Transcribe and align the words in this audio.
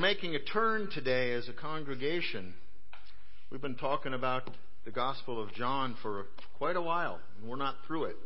making 0.00 0.34
a 0.34 0.38
turn 0.38 0.88
today 0.90 1.34
as 1.34 1.46
a 1.50 1.52
congregation. 1.52 2.54
We've 3.50 3.60
been 3.60 3.74
talking 3.74 4.14
about 4.14 4.48
the 4.86 4.90
Gospel 4.90 5.42
of 5.42 5.52
John 5.52 5.94
for 6.00 6.24
quite 6.56 6.76
a 6.76 6.80
while, 6.80 7.20
and 7.38 7.50
we're 7.50 7.56
not 7.56 7.74
through 7.86 8.04
it. 8.04 8.16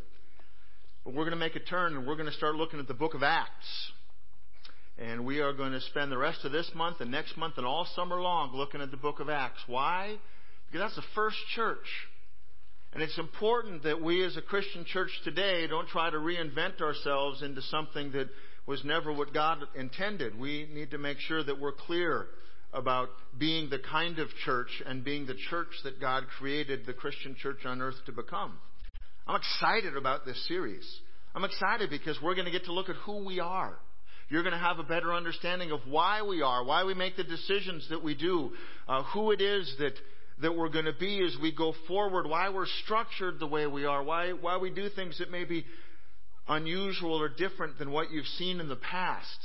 But 1.04 1.14
we're 1.14 1.24
going 1.24 1.32
to 1.32 1.36
make 1.36 1.56
a 1.56 1.60
turn 1.60 1.96
and 1.96 2.06
we're 2.06 2.14
going 2.14 2.30
to 2.30 2.36
start 2.36 2.54
looking 2.54 2.78
at 2.78 2.86
the 2.86 2.94
book 2.94 3.14
of 3.14 3.24
Acts. 3.24 3.90
And 4.98 5.26
we 5.26 5.40
are 5.40 5.52
going 5.52 5.72
to 5.72 5.80
spend 5.80 6.12
the 6.12 6.16
rest 6.16 6.44
of 6.44 6.52
this 6.52 6.70
month 6.76 7.00
and 7.00 7.10
next 7.10 7.36
month 7.36 7.54
and 7.56 7.66
all 7.66 7.88
summer 7.96 8.20
long 8.20 8.54
looking 8.54 8.80
at 8.80 8.92
the 8.92 8.96
book 8.96 9.18
of 9.18 9.28
Acts. 9.28 9.60
Why? 9.66 10.14
Because 10.66 10.86
that's 10.86 10.96
the 10.96 11.12
first 11.16 11.38
church. 11.56 11.88
And 12.92 13.02
it's 13.02 13.18
important 13.18 13.82
that 13.82 14.00
we 14.00 14.24
as 14.24 14.36
a 14.36 14.42
Christian 14.42 14.84
church 14.84 15.10
today 15.24 15.66
don't 15.66 15.88
try 15.88 16.08
to 16.08 16.18
reinvent 16.18 16.80
ourselves 16.80 17.42
into 17.42 17.62
something 17.62 18.12
that 18.12 18.28
was 18.66 18.84
never 18.84 19.12
what 19.12 19.34
God 19.34 19.58
intended. 19.74 20.38
We 20.38 20.68
need 20.72 20.90
to 20.92 20.98
make 20.98 21.18
sure 21.18 21.42
that 21.44 21.60
we're 21.60 21.72
clear 21.72 22.26
about 22.72 23.08
being 23.38 23.70
the 23.70 23.78
kind 23.78 24.18
of 24.18 24.28
church 24.44 24.82
and 24.84 25.04
being 25.04 25.26
the 25.26 25.36
church 25.50 25.68
that 25.84 26.00
God 26.00 26.24
created 26.38 26.86
the 26.86 26.92
Christian 26.92 27.36
church 27.40 27.64
on 27.64 27.80
earth 27.80 27.96
to 28.06 28.12
become. 28.12 28.58
I'm 29.26 29.36
excited 29.36 29.96
about 29.96 30.26
this 30.26 30.42
series. 30.48 30.84
I'm 31.34 31.44
excited 31.44 31.90
because 31.90 32.18
we're 32.22 32.34
going 32.34 32.46
to 32.46 32.50
get 32.50 32.64
to 32.64 32.72
look 32.72 32.88
at 32.88 32.96
who 32.96 33.24
we 33.24 33.40
are. 33.40 33.76
You're 34.28 34.42
going 34.42 34.54
to 34.54 34.58
have 34.58 34.78
a 34.78 34.84
better 34.84 35.12
understanding 35.12 35.70
of 35.70 35.80
why 35.86 36.22
we 36.22 36.42
are, 36.42 36.64
why 36.64 36.84
we 36.84 36.94
make 36.94 37.16
the 37.16 37.24
decisions 37.24 37.88
that 37.90 38.02
we 38.02 38.14
do, 38.14 38.52
uh, 38.88 39.02
who 39.12 39.30
it 39.32 39.40
is 39.40 39.72
that, 39.78 39.92
that 40.40 40.56
we're 40.56 40.70
going 40.70 40.86
to 40.86 40.94
be 40.98 41.22
as 41.24 41.36
we 41.40 41.52
go 41.52 41.74
forward, 41.86 42.26
why 42.26 42.48
we're 42.48 42.66
structured 42.84 43.38
the 43.38 43.46
way 43.46 43.66
we 43.66 43.84
are, 43.84 44.02
why, 44.02 44.32
why 44.32 44.56
we 44.56 44.70
do 44.70 44.88
things 44.88 45.18
that 45.18 45.30
maybe 45.30 45.64
unusual 46.48 47.20
or 47.20 47.28
different 47.28 47.78
than 47.78 47.90
what 47.90 48.10
you've 48.10 48.26
seen 48.26 48.60
in 48.60 48.68
the 48.68 48.76
past. 48.76 49.38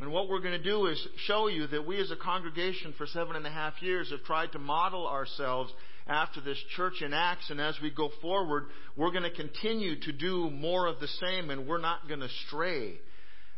And 0.00 0.10
what 0.10 0.28
we're 0.28 0.40
going 0.40 0.60
to 0.60 0.62
do 0.62 0.86
is 0.86 1.06
show 1.26 1.48
you 1.48 1.66
that 1.68 1.86
we 1.86 2.00
as 2.00 2.10
a 2.10 2.16
congregation 2.16 2.94
for 2.96 3.06
seven 3.06 3.36
and 3.36 3.46
a 3.46 3.50
half 3.50 3.74
years 3.80 4.10
have 4.10 4.24
tried 4.24 4.52
to 4.52 4.58
model 4.58 5.06
ourselves 5.06 5.72
after 6.06 6.40
this 6.40 6.58
church 6.76 7.02
in 7.02 7.12
Acts. 7.12 7.50
And 7.50 7.60
as 7.60 7.78
we 7.82 7.90
go 7.90 8.10
forward, 8.20 8.64
we're 8.96 9.10
going 9.10 9.22
to 9.22 9.30
continue 9.30 10.00
to 10.00 10.12
do 10.12 10.50
more 10.50 10.86
of 10.86 10.98
the 10.98 11.08
same 11.08 11.50
and 11.50 11.66
we're 11.66 11.80
not 11.80 12.08
going 12.08 12.20
to 12.20 12.28
stray. 12.46 12.94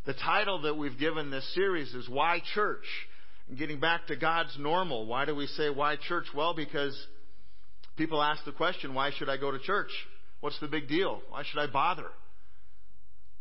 The 0.07 0.15
title 0.15 0.63
that 0.63 0.77
we've 0.77 0.99
given 0.99 1.31
this 1.31 1.55
series 1.55 1.95
is 1.95 2.09
Why 2.09 2.43
Church? 2.55 2.85
And 3.49 3.59
getting 3.59 3.81
back 3.81 4.07
to 4.09 4.17
God's 4.17 4.57
normal. 4.59 5.07
Why 5.07 5.25
do 5.25 5.35
we 5.35 5.47
say 5.47 5.71
why 5.71 5.97
church? 5.97 6.27
Well, 6.35 6.55
because 6.55 6.99
people 7.97 8.23
ask 8.23 8.45
the 8.45 8.53
question, 8.53 8.95
why 8.95 9.11
should 9.17 9.29
I 9.29 9.37
go 9.37 9.51
to 9.51 9.59
church? 9.59 9.91
What's 10.45 10.61
the 10.61 10.69
big 10.69 10.89
deal? 10.89 11.23
Why 11.31 11.43
should 11.43 11.59
I 11.59 11.69
bother? 11.69 12.05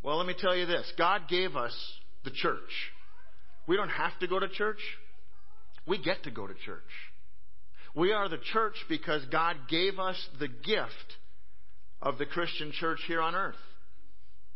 Well, 0.03 0.15
let 0.19 0.25
me 0.25 0.35
tell 0.39 0.55
you 0.55 0.65
this 0.65 0.89
God 0.97 1.23
gave 1.27 1.53
us 1.57 1.75
the 2.23 2.31
church. 2.31 2.61
We 3.67 3.75
don't 3.75 3.89
have 3.89 4.17
to 4.21 4.27
go 4.27 4.39
to 4.39 4.47
church, 4.47 4.79
we 5.85 6.01
get 6.01 6.23
to 6.23 6.31
go 6.31 6.47
to 6.47 6.53
church. 6.53 6.81
We 7.93 8.13
are 8.13 8.29
the 8.29 8.37
church 8.53 8.75
because 8.87 9.21
God 9.25 9.57
gave 9.69 9.99
us 9.99 10.15
the 10.39 10.47
gift 10.47 11.17
of 12.01 12.19
the 12.19 12.25
Christian 12.25 12.71
church 12.71 13.01
here 13.05 13.19
on 13.19 13.35
earth. 13.35 13.59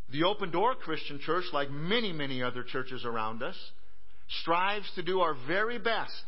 The 0.10 0.24
Open 0.24 0.50
Door 0.50 0.76
Christian 0.76 1.20
Church, 1.20 1.44
like 1.52 1.70
many, 1.70 2.14
many 2.14 2.42
other 2.42 2.64
churches 2.64 3.04
around 3.04 3.44
us, 3.44 3.58
strives 4.40 4.90
to 4.96 5.04
do 5.04 5.20
our 5.20 5.36
very 5.48 5.80
best 5.80 6.24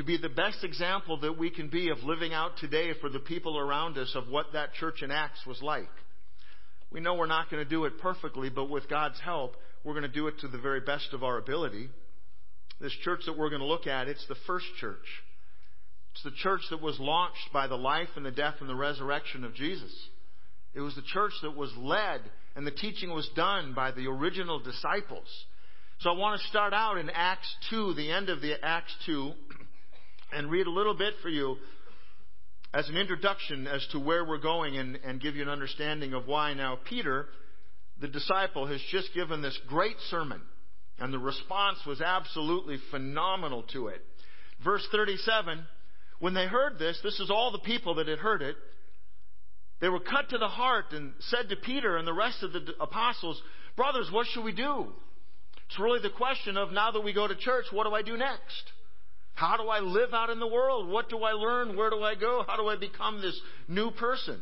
to 0.00 0.04
be 0.06 0.16
the 0.16 0.30
best 0.30 0.64
example 0.64 1.20
that 1.20 1.36
we 1.36 1.50
can 1.50 1.68
be 1.68 1.90
of 1.90 1.98
living 2.04 2.32
out 2.32 2.56
today 2.56 2.92
for 3.02 3.10
the 3.10 3.18
people 3.18 3.58
around 3.58 3.98
us 3.98 4.10
of 4.14 4.28
what 4.30 4.46
that 4.54 4.72
church 4.72 5.02
in 5.02 5.10
Acts 5.10 5.44
was 5.46 5.60
like. 5.60 5.90
We 6.90 7.00
know 7.00 7.12
we're 7.12 7.26
not 7.26 7.50
going 7.50 7.62
to 7.62 7.68
do 7.68 7.84
it 7.84 7.98
perfectly, 8.00 8.48
but 8.48 8.70
with 8.70 8.88
God's 8.88 9.20
help, 9.20 9.56
we're 9.84 9.92
going 9.92 10.04
to 10.04 10.08
do 10.08 10.26
it 10.28 10.38
to 10.40 10.48
the 10.48 10.56
very 10.56 10.80
best 10.80 11.12
of 11.12 11.22
our 11.22 11.36
ability. 11.36 11.90
This 12.80 12.96
church 13.04 13.20
that 13.26 13.36
we're 13.36 13.50
going 13.50 13.60
to 13.60 13.66
look 13.66 13.86
at, 13.86 14.08
it's 14.08 14.26
the 14.26 14.36
first 14.46 14.64
church. 14.78 15.04
It's 16.12 16.24
the 16.24 16.30
church 16.30 16.62
that 16.70 16.80
was 16.80 16.98
launched 16.98 17.52
by 17.52 17.66
the 17.66 17.76
life 17.76 18.08
and 18.16 18.24
the 18.24 18.30
death 18.30 18.54
and 18.60 18.70
the 18.70 18.74
resurrection 18.74 19.44
of 19.44 19.54
Jesus. 19.54 19.92
It 20.72 20.80
was 20.80 20.94
the 20.94 21.02
church 21.02 21.32
that 21.42 21.54
was 21.54 21.74
led 21.76 22.22
and 22.56 22.66
the 22.66 22.70
teaching 22.70 23.10
was 23.12 23.28
done 23.36 23.74
by 23.74 23.90
the 23.90 24.06
original 24.06 24.60
disciples. 24.60 25.28
So 25.98 26.08
I 26.08 26.16
want 26.16 26.40
to 26.40 26.48
start 26.48 26.72
out 26.72 26.96
in 26.96 27.10
Acts 27.10 27.54
2, 27.68 27.92
the 27.92 28.10
end 28.10 28.30
of 28.30 28.40
the 28.40 28.54
Acts 28.64 28.94
2, 29.04 29.32
and 30.32 30.50
read 30.50 30.66
a 30.66 30.70
little 30.70 30.94
bit 30.94 31.14
for 31.22 31.28
you 31.28 31.56
as 32.72 32.88
an 32.88 32.96
introduction 32.96 33.66
as 33.66 33.86
to 33.92 33.98
where 33.98 34.24
we're 34.24 34.38
going 34.38 34.76
and, 34.76 34.98
and 35.04 35.20
give 35.20 35.34
you 35.34 35.42
an 35.42 35.48
understanding 35.48 36.14
of 36.14 36.26
why. 36.26 36.54
Now, 36.54 36.78
Peter, 36.88 37.26
the 38.00 38.08
disciple, 38.08 38.66
has 38.66 38.80
just 38.90 39.12
given 39.14 39.42
this 39.42 39.58
great 39.66 39.96
sermon, 40.08 40.40
and 40.98 41.12
the 41.12 41.18
response 41.18 41.78
was 41.86 42.00
absolutely 42.00 42.78
phenomenal 42.90 43.64
to 43.72 43.88
it. 43.88 44.00
Verse 44.62 44.86
37 44.92 45.66
When 46.20 46.34
they 46.34 46.46
heard 46.46 46.78
this, 46.78 46.98
this 47.02 47.18
is 47.18 47.30
all 47.30 47.50
the 47.50 47.58
people 47.58 47.96
that 47.96 48.06
had 48.06 48.18
heard 48.18 48.42
it, 48.42 48.56
they 49.80 49.88
were 49.88 50.00
cut 50.00 50.28
to 50.30 50.38
the 50.38 50.48
heart 50.48 50.86
and 50.92 51.12
said 51.20 51.48
to 51.48 51.56
Peter 51.56 51.96
and 51.96 52.06
the 52.06 52.12
rest 52.12 52.42
of 52.42 52.52
the 52.52 52.60
apostles, 52.80 53.40
Brothers, 53.76 54.10
what 54.12 54.26
should 54.26 54.44
we 54.44 54.52
do? 54.52 54.86
It's 55.68 55.78
really 55.78 56.02
the 56.02 56.10
question 56.10 56.56
of 56.56 56.72
now 56.72 56.90
that 56.90 57.00
we 57.00 57.12
go 57.12 57.26
to 57.26 57.34
church, 57.34 57.66
what 57.70 57.84
do 57.84 57.94
I 57.94 58.02
do 58.02 58.16
next? 58.16 58.72
How 59.40 59.56
do 59.56 59.70
I 59.70 59.80
live 59.80 60.12
out 60.12 60.28
in 60.28 60.38
the 60.38 60.46
world? 60.46 60.86
What 60.86 61.08
do 61.08 61.22
I 61.22 61.32
learn? 61.32 61.74
Where 61.74 61.88
do 61.88 62.02
I 62.02 62.14
go? 62.14 62.44
How 62.46 62.58
do 62.58 62.68
I 62.68 62.76
become 62.76 63.22
this 63.22 63.40
new 63.68 63.90
person? 63.90 64.38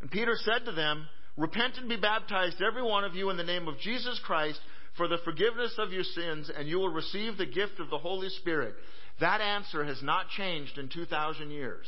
And 0.00 0.10
Peter 0.10 0.34
said 0.34 0.64
to 0.64 0.72
them, 0.72 1.06
Repent 1.36 1.76
and 1.76 1.90
be 1.90 1.98
baptized, 1.98 2.56
every 2.62 2.82
one 2.82 3.04
of 3.04 3.14
you, 3.14 3.28
in 3.28 3.36
the 3.36 3.44
name 3.44 3.68
of 3.68 3.78
Jesus 3.80 4.18
Christ 4.24 4.58
for 4.96 5.08
the 5.08 5.18
forgiveness 5.26 5.74
of 5.76 5.92
your 5.92 6.04
sins, 6.04 6.50
and 6.56 6.66
you 6.66 6.78
will 6.78 6.88
receive 6.88 7.36
the 7.36 7.44
gift 7.44 7.80
of 7.80 7.90
the 7.90 7.98
Holy 7.98 8.30
Spirit. 8.30 8.74
That 9.20 9.42
answer 9.42 9.84
has 9.84 10.02
not 10.02 10.30
changed 10.30 10.78
in 10.78 10.88
2,000 10.88 11.50
years. 11.50 11.86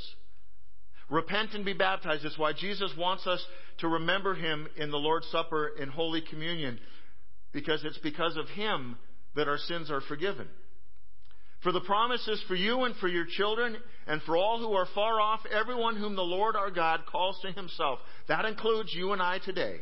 Repent 1.08 1.54
and 1.54 1.64
be 1.64 1.72
baptized. 1.72 2.26
It's 2.26 2.38
why 2.38 2.52
Jesus 2.52 2.92
wants 2.98 3.26
us 3.26 3.42
to 3.78 3.88
remember 3.88 4.34
Him 4.34 4.68
in 4.76 4.90
the 4.90 4.98
Lord's 4.98 5.26
Supper 5.28 5.68
in 5.68 5.88
Holy 5.88 6.20
Communion, 6.20 6.80
because 7.54 7.82
it's 7.82 7.98
because 7.98 8.36
of 8.36 8.46
Him 8.50 8.98
that 9.36 9.48
our 9.48 9.56
sins 9.56 9.90
are 9.90 10.02
forgiven. 10.02 10.48
For 11.62 11.72
the 11.72 11.80
promise 11.80 12.26
is 12.26 12.42
for 12.48 12.54
you 12.54 12.84
and 12.84 12.96
for 12.96 13.08
your 13.08 13.26
children 13.26 13.76
and 14.06 14.22
for 14.22 14.36
all 14.36 14.58
who 14.58 14.72
are 14.72 14.88
far 14.94 15.20
off, 15.20 15.40
everyone 15.52 15.96
whom 15.96 16.16
the 16.16 16.22
Lord 16.22 16.56
our 16.56 16.70
God 16.70 17.00
calls 17.10 17.38
to 17.42 17.52
himself. 17.52 17.98
That 18.28 18.46
includes 18.46 18.94
you 18.94 19.12
and 19.12 19.20
I 19.20 19.38
today. 19.38 19.80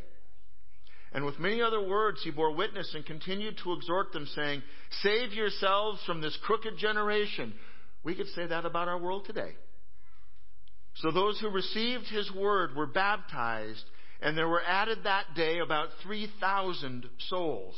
And 1.12 1.24
with 1.24 1.38
many 1.38 1.62
other 1.62 1.80
words, 1.80 2.20
he 2.22 2.30
bore 2.30 2.54
witness 2.54 2.92
and 2.94 3.06
continued 3.06 3.58
to 3.62 3.72
exhort 3.72 4.12
them, 4.12 4.26
saying, 4.34 4.62
Save 5.02 5.32
yourselves 5.32 6.00
from 6.04 6.20
this 6.20 6.36
crooked 6.42 6.76
generation. 6.78 7.54
We 8.04 8.14
could 8.14 8.28
say 8.28 8.46
that 8.46 8.66
about 8.66 8.88
our 8.88 8.98
world 8.98 9.24
today. 9.24 9.52
So 10.96 11.10
those 11.10 11.38
who 11.40 11.48
received 11.48 12.08
his 12.08 12.30
word 12.32 12.74
were 12.74 12.86
baptized, 12.86 13.84
and 14.20 14.36
there 14.36 14.48
were 14.48 14.62
added 14.66 14.98
that 15.04 15.34
day 15.34 15.60
about 15.60 15.88
3,000 16.02 17.06
souls. 17.28 17.76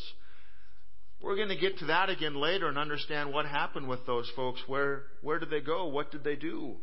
We're 1.22 1.36
going 1.36 1.48
to 1.48 1.56
get 1.56 1.78
to 1.78 1.86
that 1.86 2.08
again 2.08 2.34
later 2.34 2.68
and 2.68 2.78
understand 2.78 3.32
what 3.32 3.44
happened 3.44 3.88
with 3.88 4.06
those 4.06 4.30
folks. 4.34 4.60
Where, 4.66 5.02
where 5.22 5.38
did 5.38 5.50
they 5.50 5.60
go? 5.60 5.86
What 5.88 6.10
did 6.10 6.24
they 6.24 6.36
do? 6.36 6.76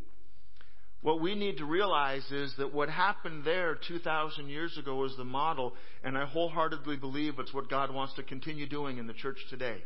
What 1.02 1.22
we 1.22 1.36
need 1.36 1.58
to 1.58 1.66
realize 1.66 2.26
is 2.32 2.54
that 2.58 2.74
what 2.74 2.90
happened 2.90 3.44
there 3.46 3.78
2,000 3.88 4.50
years 4.50 4.78
ago 4.78 5.04
is 5.06 5.16
the 5.16 5.24
model, 5.24 5.74
and 6.04 6.18
I 6.18 6.26
wholeheartedly 6.26 6.98
believe 6.98 7.40
it's 7.40 7.54
what 7.54 7.70
God 7.70 7.94
wants 7.94 8.14
to 8.16 8.24
continue 8.24 8.68
doing 8.68 8.98
in 8.98 9.08
the 9.08 9.14
church 9.14 9.38
today. 9.50 9.84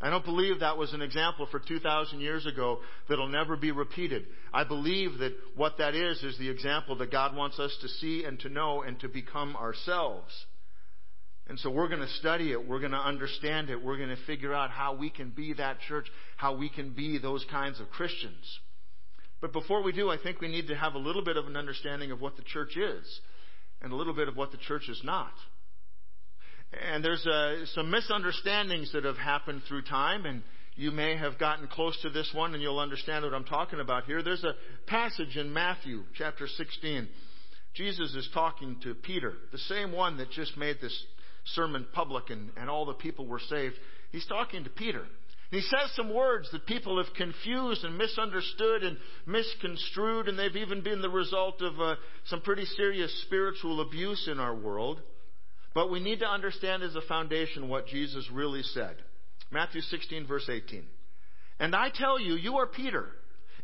I 0.00 0.10
don't 0.10 0.24
believe 0.24 0.60
that 0.60 0.78
was 0.78 0.92
an 0.92 1.02
example 1.02 1.48
for 1.50 1.58
2,000 1.58 2.20
years 2.20 2.46
ago 2.46 2.78
that'll 3.08 3.28
never 3.28 3.56
be 3.56 3.72
repeated. 3.72 4.26
I 4.54 4.62
believe 4.62 5.18
that 5.18 5.32
what 5.56 5.78
that 5.78 5.96
is 5.96 6.22
is 6.22 6.38
the 6.38 6.50
example 6.50 6.96
that 6.98 7.10
God 7.10 7.34
wants 7.34 7.58
us 7.58 7.76
to 7.80 7.88
see 7.88 8.22
and 8.24 8.38
to 8.40 8.48
know 8.48 8.82
and 8.82 8.98
to 9.00 9.08
become 9.08 9.56
ourselves. 9.56 10.32
And 11.48 11.58
so 11.58 11.70
we're 11.70 11.88
going 11.88 12.00
to 12.00 12.08
study 12.14 12.52
it. 12.52 12.68
We're 12.68 12.80
going 12.80 12.92
to 12.92 12.98
understand 12.98 13.70
it. 13.70 13.82
We're 13.82 13.96
going 13.96 14.10
to 14.10 14.22
figure 14.26 14.52
out 14.52 14.70
how 14.70 14.94
we 14.94 15.08
can 15.08 15.30
be 15.30 15.54
that 15.54 15.80
church, 15.88 16.06
how 16.36 16.56
we 16.56 16.68
can 16.68 16.90
be 16.90 17.18
those 17.18 17.44
kinds 17.50 17.80
of 17.80 17.88
Christians. 17.90 18.58
But 19.40 19.52
before 19.52 19.82
we 19.82 19.92
do, 19.92 20.10
I 20.10 20.18
think 20.22 20.40
we 20.40 20.48
need 20.48 20.68
to 20.68 20.74
have 20.74 20.94
a 20.94 20.98
little 20.98 21.24
bit 21.24 21.36
of 21.36 21.46
an 21.46 21.56
understanding 21.56 22.10
of 22.10 22.20
what 22.20 22.36
the 22.36 22.42
church 22.42 22.76
is 22.76 23.20
and 23.80 23.92
a 23.92 23.96
little 23.96 24.14
bit 24.14 24.28
of 24.28 24.36
what 24.36 24.50
the 24.50 24.58
church 24.58 24.88
is 24.88 25.00
not. 25.04 25.32
And 26.86 27.02
there's 27.02 27.26
uh, 27.26 27.64
some 27.74 27.90
misunderstandings 27.90 28.92
that 28.92 29.04
have 29.04 29.16
happened 29.16 29.62
through 29.66 29.82
time, 29.82 30.26
and 30.26 30.42
you 30.74 30.90
may 30.90 31.16
have 31.16 31.38
gotten 31.38 31.66
close 31.66 31.98
to 32.02 32.10
this 32.10 32.30
one 32.34 32.54
and 32.54 32.62
you'll 32.62 32.78
understand 32.78 33.24
what 33.24 33.34
I'm 33.34 33.44
talking 33.44 33.80
about 33.80 34.04
here. 34.04 34.22
There's 34.22 34.44
a 34.44 34.54
passage 34.86 35.36
in 35.36 35.52
Matthew 35.52 36.04
chapter 36.14 36.46
16. 36.46 37.08
Jesus 37.74 38.14
is 38.14 38.28
talking 38.32 38.76
to 38.82 38.94
Peter, 38.94 39.34
the 39.50 39.58
same 39.58 39.92
one 39.92 40.18
that 40.18 40.30
just 40.30 40.56
made 40.56 40.76
this 40.80 41.04
sermon 41.54 41.86
public 41.92 42.30
and, 42.30 42.50
and 42.56 42.68
all 42.68 42.86
the 42.86 42.94
people 42.94 43.26
were 43.26 43.40
saved. 43.40 43.74
He's 44.10 44.26
talking 44.26 44.64
to 44.64 44.70
Peter. 44.70 45.00
And 45.50 45.60
he 45.60 45.62
says 45.62 45.90
some 45.94 46.12
words 46.12 46.50
that 46.52 46.66
people 46.66 47.02
have 47.02 47.14
confused 47.14 47.84
and 47.84 47.96
misunderstood 47.96 48.82
and 48.82 48.98
misconstrued, 49.26 50.28
and 50.28 50.38
they've 50.38 50.56
even 50.56 50.82
been 50.82 51.00
the 51.00 51.08
result 51.08 51.62
of 51.62 51.80
uh, 51.80 51.94
some 52.26 52.42
pretty 52.42 52.66
serious 52.66 53.22
spiritual 53.22 53.80
abuse 53.80 54.28
in 54.30 54.38
our 54.38 54.54
world. 54.54 55.00
But 55.74 55.90
we 55.90 56.00
need 56.00 56.20
to 56.20 56.26
understand 56.26 56.82
as 56.82 56.96
a 56.96 57.02
foundation 57.02 57.68
what 57.68 57.86
Jesus 57.86 58.28
really 58.32 58.62
said. 58.62 58.96
Matthew 59.50 59.80
16, 59.80 60.26
verse 60.26 60.48
18. 60.50 60.84
And 61.60 61.74
I 61.74 61.90
tell 61.94 62.20
you, 62.20 62.34
you 62.34 62.56
are 62.56 62.66
Peter. 62.66 63.06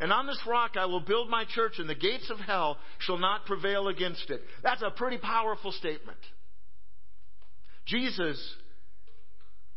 And 0.01 0.13
on 0.13 0.27
this 0.27 0.41
rock 0.47 0.73
I 0.79 0.87
will 0.87 1.01
build 1.01 1.29
my 1.29 1.45
church, 1.45 1.75
and 1.79 1.89
the 1.89 1.95
gates 1.95 2.31
of 2.31 2.39
hell 2.39 2.79
shall 3.01 3.19
not 3.19 3.47
prevail 3.47 3.89
against 3.89 4.31
it. 4.31 4.41
That's 4.63 4.83
a 4.83 4.91
pretty 4.91 5.19
powerful 5.19 5.73
statement. 5.73 6.19
Jesus 7.87 8.39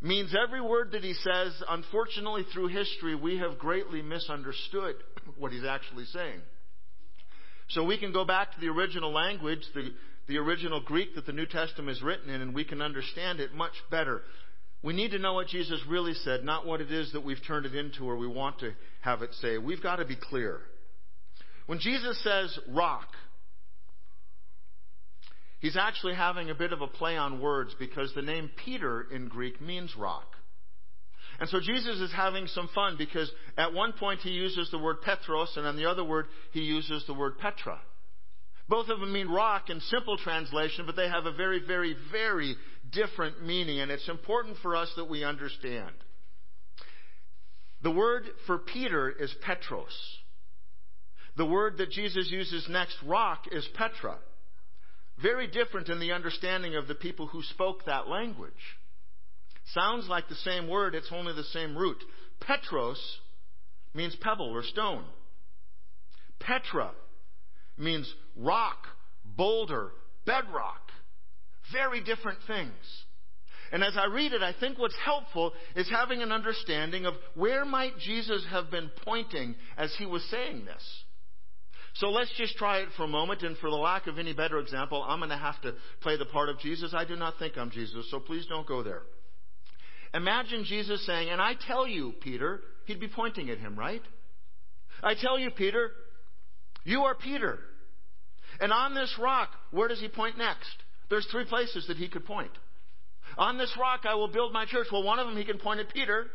means 0.02 0.34
every 0.36 0.62
word 0.62 0.92
that 0.92 1.04
he 1.04 1.14
says. 1.14 1.62
Unfortunately, 1.70 2.44
through 2.54 2.68
history, 2.68 3.16
we 3.16 3.38
have 3.38 3.58
greatly 3.58 4.02
misunderstood 4.02 4.96
what 5.38 5.52
he's 5.52 5.66
actually 5.66 6.06
saying. 6.06 6.42
So 7.70 7.84
we 7.84 7.98
can 7.98 8.14
go 8.14 8.24
back 8.24 8.54
to 8.54 8.62
the 8.62 8.70
original 8.70 9.12
language, 9.12 9.62
the, 9.74 9.90
the 10.28 10.38
original 10.38 10.82
Greek 10.82 11.16
that 11.16 11.26
the 11.26 11.34
New 11.34 11.46
Testament 11.46 11.98
is 11.98 12.02
written 12.02 12.30
in, 12.30 12.42
and 12.42 12.56
we 12.56 12.64
can 12.64 12.82
understand 12.82 13.40
it 13.40 13.54
much 13.54 13.74
better. 13.92 14.22
We 14.84 14.94
need 14.94 15.12
to 15.12 15.20
know 15.20 15.34
what 15.34 15.48
Jesus 15.48 15.82
really 15.90 16.14
said, 16.14 16.44
not 16.44 16.66
what 16.66 16.80
it 16.80 16.92
is 16.92 17.12
that 17.12 17.26
we've 17.26 17.42
turned 17.46 17.66
it 17.66 17.76
into 17.76 18.06
or 18.06 18.16
we 18.16 18.28
want 18.28 18.60
to 18.60 18.72
have 19.02 19.22
it 19.22 19.34
say. 19.42 19.58
We've 19.58 19.84
got 19.84 19.98
to 19.98 20.06
be 20.06 20.16
clear. 20.16 20.62
When 21.66 21.80
Jesus 21.80 22.22
says 22.24 22.58
rock, 22.70 23.08
he's 25.60 25.78
actually 25.78 26.16
having 26.16 26.50
a 26.50 26.56
bit 26.56 26.74
of 26.74 26.82
a 26.82 26.88
play 26.88 27.18
on 27.18 27.42
words 27.42 27.76
because 27.80 28.14
the 28.14 28.22
name 28.22 28.50
Peter 28.66 29.06
in 29.12 29.28
Greek 29.28 29.62
means 29.62 29.96
rock. 29.98 30.28
And 31.40 31.50
so 31.50 31.60
Jesus 31.60 32.00
is 32.00 32.12
having 32.14 32.48
some 32.48 32.70
fun 32.74 32.96
because 32.98 33.32
at 33.58 33.74
one 33.74 33.94
point 33.94 34.22
he 34.22 34.32
uses 34.32 34.72
the 34.72 34.80
word 34.80 35.02
Petros 35.02 35.54
and 35.56 35.68
on 35.68 35.76
the 35.76 35.86
other 35.86 36.04
word 36.04 36.26
he 36.52 36.62
uses 36.62 37.04
the 37.06 37.14
word 37.14 37.38
Petra. 37.38 37.80
Both 38.70 38.90
of 38.90 39.00
them 39.00 39.14
mean 39.14 39.30
rock 39.30 39.70
in 39.70 39.80
simple 39.82 40.18
translation, 40.18 40.86
but 40.86 40.96
they 40.96 41.08
have 41.08 41.26
a 41.26 41.32
very, 41.32 41.62
very, 41.66 41.96
very 42.12 42.56
different 42.92 43.46
meaning, 43.46 43.80
and 43.80 43.92
it's 43.92 44.10
important 44.10 44.58
for 44.62 44.76
us 44.76 44.92
that 44.98 45.10
we 45.10 45.24
understand. 45.24 45.92
The 47.82 47.92
word 47.92 48.26
for 48.46 48.58
Peter 48.58 49.10
is 49.10 49.34
Petros. 49.42 49.96
The 51.38 51.46
word 51.46 51.78
that 51.78 51.92
Jesus 51.92 52.30
uses 52.30 52.68
next, 52.68 52.98
rock, 53.06 53.46
is 53.52 53.66
Petra. 53.76 54.18
Very 55.22 55.48
different 55.48 55.90
in 55.90 56.00
the 56.00 56.12
understanding 56.12 56.76
of 56.76 56.88
the 56.88 56.96
people 56.96 57.28
who 57.28 57.42
spoke 57.42 57.86
that 57.86 58.08
language. 58.08 58.54
Sounds 59.74 60.08
like 60.08 60.30
the 60.30 60.36
same 60.36 60.68
word, 60.68 60.96
it's 60.96 61.12
only 61.12 61.34
the 61.34 61.44
same 61.44 61.76
root. 61.76 61.98
Petros 62.40 63.02
means 63.94 64.16
pebble 64.22 64.50
or 64.50 64.64
stone. 64.64 65.04
Petra 66.40 66.92
means 67.78 68.12
rock, 68.36 68.78
boulder, 69.26 69.92
bedrock. 70.26 70.92
Very 71.74 72.02
different 72.02 72.40
things. 72.48 72.72
And 73.72 73.84
as 73.84 73.98
I 73.98 74.06
read 74.06 74.32
it, 74.32 74.42
I 74.42 74.54
think 74.58 74.78
what's 74.78 74.96
helpful 75.04 75.52
is 75.76 75.90
having 75.90 76.22
an 76.22 76.32
understanding 76.32 77.06
of 77.06 77.16
where 77.36 77.66
might 77.66 77.98
Jesus 78.00 78.46
have 78.50 78.72
been 78.72 78.90
pointing 79.04 79.56
as 79.78 79.94
he 79.98 80.06
was 80.06 80.24
saying 80.30 80.66
this. 80.66 81.04
So 82.00 82.10
let's 82.10 82.32
just 82.38 82.56
try 82.58 82.80
it 82.80 82.90
for 82.96 83.04
a 83.04 83.08
moment, 83.08 83.42
and 83.42 83.58
for 83.58 83.70
the 83.70 83.76
lack 83.76 84.06
of 84.08 84.20
any 84.20 84.34
better 84.34 84.60
example, 84.60 85.04
I'm 85.08 85.20
going 85.20 85.32
to 85.32 85.38
have 85.38 85.60
to 85.62 85.74
play 86.02 86.16
the 86.16 86.26
part 86.26 86.50
of 86.50 86.60
Jesus. 86.60 86.94
I 86.94 87.06
do 87.06 87.16
not 87.16 87.40
think 87.40 87.58
I'm 87.58 87.72
Jesus, 87.72 88.10
so 88.12 88.20
please 88.20 88.46
don't 88.48 88.68
go 88.68 88.84
there. 88.84 89.02
Imagine 90.14 90.64
Jesus 90.64 91.06
saying, 91.06 91.30
and 91.30 91.42
I 91.42 91.56
tell 91.68 91.88
you, 91.88 92.14
Peter, 92.22 92.62
he'd 92.86 93.00
be 93.00 93.08
pointing 93.08 93.50
at 93.50 93.58
him, 93.58 93.78
right? 93.78 94.02
I 95.02 95.16
tell 95.20 95.40
you, 95.40 95.50
Peter, 95.50 95.92
you 96.84 97.02
are 97.02 97.16
Peter. 97.16 97.60
And 98.60 98.72
on 98.72 98.94
this 98.94 99.14
rock, 99.20 99.50
where 99.72 99.88
does 99.88 100.00
he 100.00 100.08
point 100.08 100.38
next? 100.38 100.70
There's 101.10 101.28
three 101.32 101.46
places 101.46 101.86
that 101.88 101.98
he 101.98 102.08
could 102.08 102.26
point. 102.26 102.52
On 103.38 103.58
this 103.58 103.76
rock 103.80 104.02
I 104.08 104.16
will 104.16 104.30
build 104.30 104.54
my 104.54 104.66
church. 104.66 104.88
Well, 104.92 105.04
one 105.04 105.20
of 105.20 105.28
them 105.28 105.38
he 105.38 105.46
can 105.46 105.58
point 105.58 105.80
at 105.80 105.94
Peter. 105.94 106.28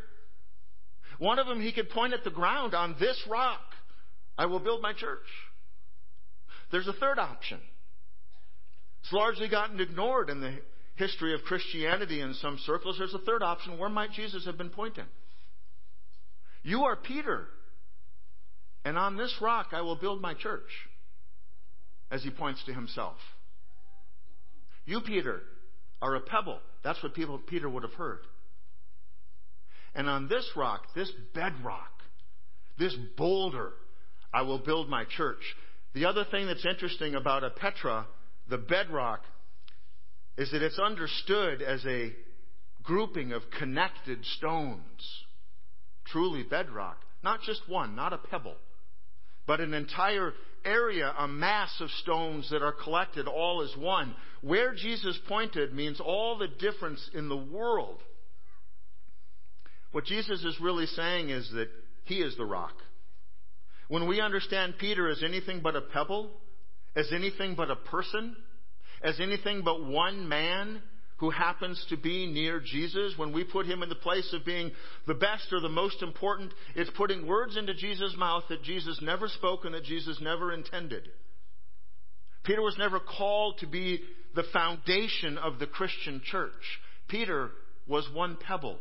One 1.19 1.39
of 1.39 1.47
them 1.47 1.59
he 1.59 1.71
could 1.71 1.89
point 1.89 2.13
at 2.13 2.23
the 2.23 2.29
ground. 2.29 2.73
On 2.73 2.95
this 2.99 3.19
rock 3.29 3.61
I 4.37 4.45
will 4.45 4.59
build 4.59 4.81
my 4.81 4.93
church. 4.93 5.25
There's 6.71 6.87
a 6.87 6.93
third 6.93 7.19
option. 7.19 7.59
It's 9.01 9.13
largely 9.13 9.49
gotten 9.49 9.79
ignored 9.79 10.29
in 10.29 10.39
the 10.39 10.59
history 10.95 11.33
of 11.33 11.41
Christianity 11.43 12.21
in 12.21 12.33
some 12.35 12.57
circles. 12.65 12.97
There's 12.97 13.13
a 13.13 13.19
third 13.19 13.43
option. 13.43 13.77
Where 13.77 13.89
might 13.89 14.11
Jesus 14.11 14.45
have 14.45 14.57
been 14.57 14.69
pointing? 14.69 15.05
You 16.63 16.83
are 16.83 16.95
Peter. 16.95 17.47
And 18.85 18.97
on 18.97 19.17
this 19.17 19.35
rock 19.41 19.67
I 19.71 19.81
will 19.81 19.95
build 19.95 20.21
my 20.21 20.33
church. 20.33 20.69
As 22.11 22.23
he 22.23 22.29
points 22.29 22.63
to 22.65 22.73
himself. 22.73 23.17
You, 24.85 25.01
Peter, 25.01 25.41
are 26.01 26.15
a 26.15 26.19
pebble. 26.19 26.59
That's 26.83 27.01
what 27.01 27.15
people, 27.15 27.39
Peter 27.39 27.69
would 27.69 27.83
have 27.83 27.93
heard. 27.93 28.19
And 29.95 30.09
on 30.09 30.27
this 30.27 30.47
rock, 30.55 30.87
this 30.95 31.11
bedrock, 31.33 31.91
this 32.77 32.95
boulder, 33.17 33.71
I 34.33 34.41
will 34.41 34.59
build 34.59 34.89
my 34.89 35.05
church. 35.05 35.41
The 35.93 36.05
other 36.05 36.25
thing 36.29 36.47
that's 36.47 36.65
interesting 36.65 37.15
about 37.15 37.43
a 37.43 37.51
Petra, 37.51 38.07
the 38.49 38.57
bedrock, 38.57 39.21
is 40.37 40.51
that 40.51 40.63
it's 40.63 40.79
understood 40.79 41.61
as 41.61 41.85
a 41.85 42.11
grouping 42.81 43.31
of 43.31 43.43
connected 43.57 44.25
stones. 44.37 45.23
Truly 46.05 46.43
bedrock. 46.43 46.97
Not 47.23 47.41
just 47.43 47.61
one, 47.69 47.95
not 47.95 48.11
a 48.11 48.17
pebble, 48.17 48.55
but 49.47 49.61
an 49.61 49.73
entire 49.73 50.33
area, 50.65 51.13
a 51.17 51.27
mass 51.27 51.73
of 51.79 51.89
stones 52.01 52.49
that 52.49 52.61
are 52.61 52.73
collected 52.73 53.27
all 53.27 53.61
as 53.61 53.77
one. 53.77 54.15
Where 54.41 54.73
Jesus 54.73 55.17
pointed 55.27 55.73
means 55.73 55.99
all 55.99 56.37
the 56.37 56.47
difference 56.47 57.09
in 57.13 57.29
the 57.29 57.37
world. 57.37 57.99
What 59.91 60.05
Jesus 60.05 60.43
is 60.43 60.59
really 60.59 60.87
saying 60.87 61.29
is 61.29 61.49
that 61.51 61.69
he 62.05 62.15
is 62.15 62.35
the 62.35 62.45
rock. 62.45 62.73
When 63.87 64.07
we 64.07 64.21
understand 64.21 64.75
Peter 64.79 65.09
as 65.09 65.23
anything 65.23 65.61
but 65.61 65.75
a 65.75 65.81
pebble, 65.81 66.31
as 66.95 67.11
anything 67.13 67.55
but 67.55 67.71
a 67.71 67.75
person, 67.75 68.35
as 69.03 69.19
anything 69.19 69.61
but 69.63 69.85
one 69.85 70.27
man 70.27 70.81
who 71.17 71.29
happens 71.29 71.85
to 71.89 71.97
be 71.97 72.25
near 72.27 72.59
Jesus, 72.59 73.13
when 73.17 73.33
we 73.33 73.43
put 73.43 73.65
him 73.65 73.83
in 73.83 73.89
the 73.89 73.95
place 73.95 74.33
of 74.33 74.45
being 74.45 74.71
the 75.07 75.13
best 75.13 75.47
or 75.51 75.59
the 75.59 75.69
most 75.69 76.01
important, 76.01 76.51
it's 76.75 76.89
putting 76.97 77.27
words 77.27 77.55
into 77.55 77.73
Jesus' 77.73 78.15
mouth 78.17 78.43
that 78.49 78.63
Jesus 78.63 78.99
never 79.01 79.27
spoke 79.27 79.65
and 79.65 79.73
that 79.73 79.83
Jesus 79.83 80.19
never 80.21 80.51
intended. 80.51 81.07
Peter 82.43 82.61
was 82.61 82.75
never 82.77 82.99
called 82.99 83.57
to 83.59 83.67
be 83.67 84.01
the 84.35 84.43
foundation 84.51 85.37
of 85.37 85.59
the 85.59 85.67
Christian 85.67 86.21
church. 86.25 86.51
Peter 87.07 87.51
was 87.87 88.07
one 88.13 88.37
pebble 88.37 88.79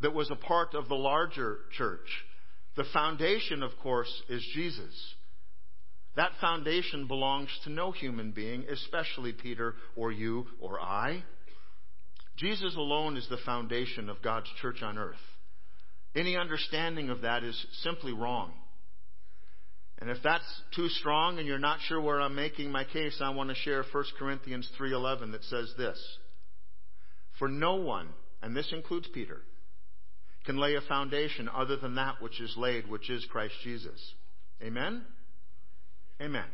that 0.00 0.14
was 0.14 0.30
a 0.30 0.36
part 0.36 0.74
of 0.74 0.88
the 0.88 0.94
larger 0.94 1.58
church. 1.76 2.08
The 2.76 2.84
foundation, 2.92 3.62
of 3.62 3.72
course, 3.82 4.22
is 4.28 4.46
Jesus. 4.54 5.14
That 6.16 6.32
foundation 6.40 7.06
belongs 7.06 7.48
to 7.64 7.70
no 7.70 7.92
human 7.92 8.32
being, 8.32 8.64
especially 8.70 9.32
Peter 9.32 9.74
or 9.96 10.12
you 10.12 10.46
or 10.60 10.80
I. 10.80 11.22
Jesus 12.36 12.74
alone 12.76 13.16
is 13.16 13.28
the 13.28 13.36
foundation 13.44 14.08
of 14.08 14.22
God's 14.22 14.48
church 14.60 14.82
on 14.82 14.98
earth. 14.98 15.16
Any 16.14 16.36
understanding 16.36 17.10
of 17.10 17.20
that 17.20 17.44
is 17.44 17.66
simply 17.82 18.12
wrong. 18.12 18.52
And 19.98 20.08
if 20.10 20.18
that's 20.24 20.62
too 20.74 20.88
strong 20.88 21.38
and 21.38 21.46
you're 21.46 21.58
not 21.58 21.80
sure 21.82 22.00
where 22.00 22.20
I'm 22.20 22.34
making 22.34 22.72
my 22.72 22.84
case, 22.84 23.20
I 23.22 23.30
want 23.30 23.50
to 23.50 23.54
share 23.54 23.84
1 23.92 24.04
Corinthians 24.18 24.68
3:11 24.78 25.32
that 25.32 25.44
says 25.44 25.74
this. 25.76 26.18
For 27.38 27.48
no 27.48 27.74
one, 27.76 28.08
and 28.42 28.56
this 28.56 28.72
includes 28.72 29.08
Peter, 29.08 29.42
can 30.50 30.58
lay 30.58 30.74
a 30.74 30.80
foundation 30.80 31.48
other 31.48 31.76
than 31.76 31.94
that 31.94 32.20
which 32.20 32.40
is 32.40 32.52
laid, 32.56 32.90
which 32.90 33.08
is 33.08 33.24
Christ 33.26 33.54
Jesus. 33.62 34.00
Amen? 34.60 35.02
Amen. 36.20 36.46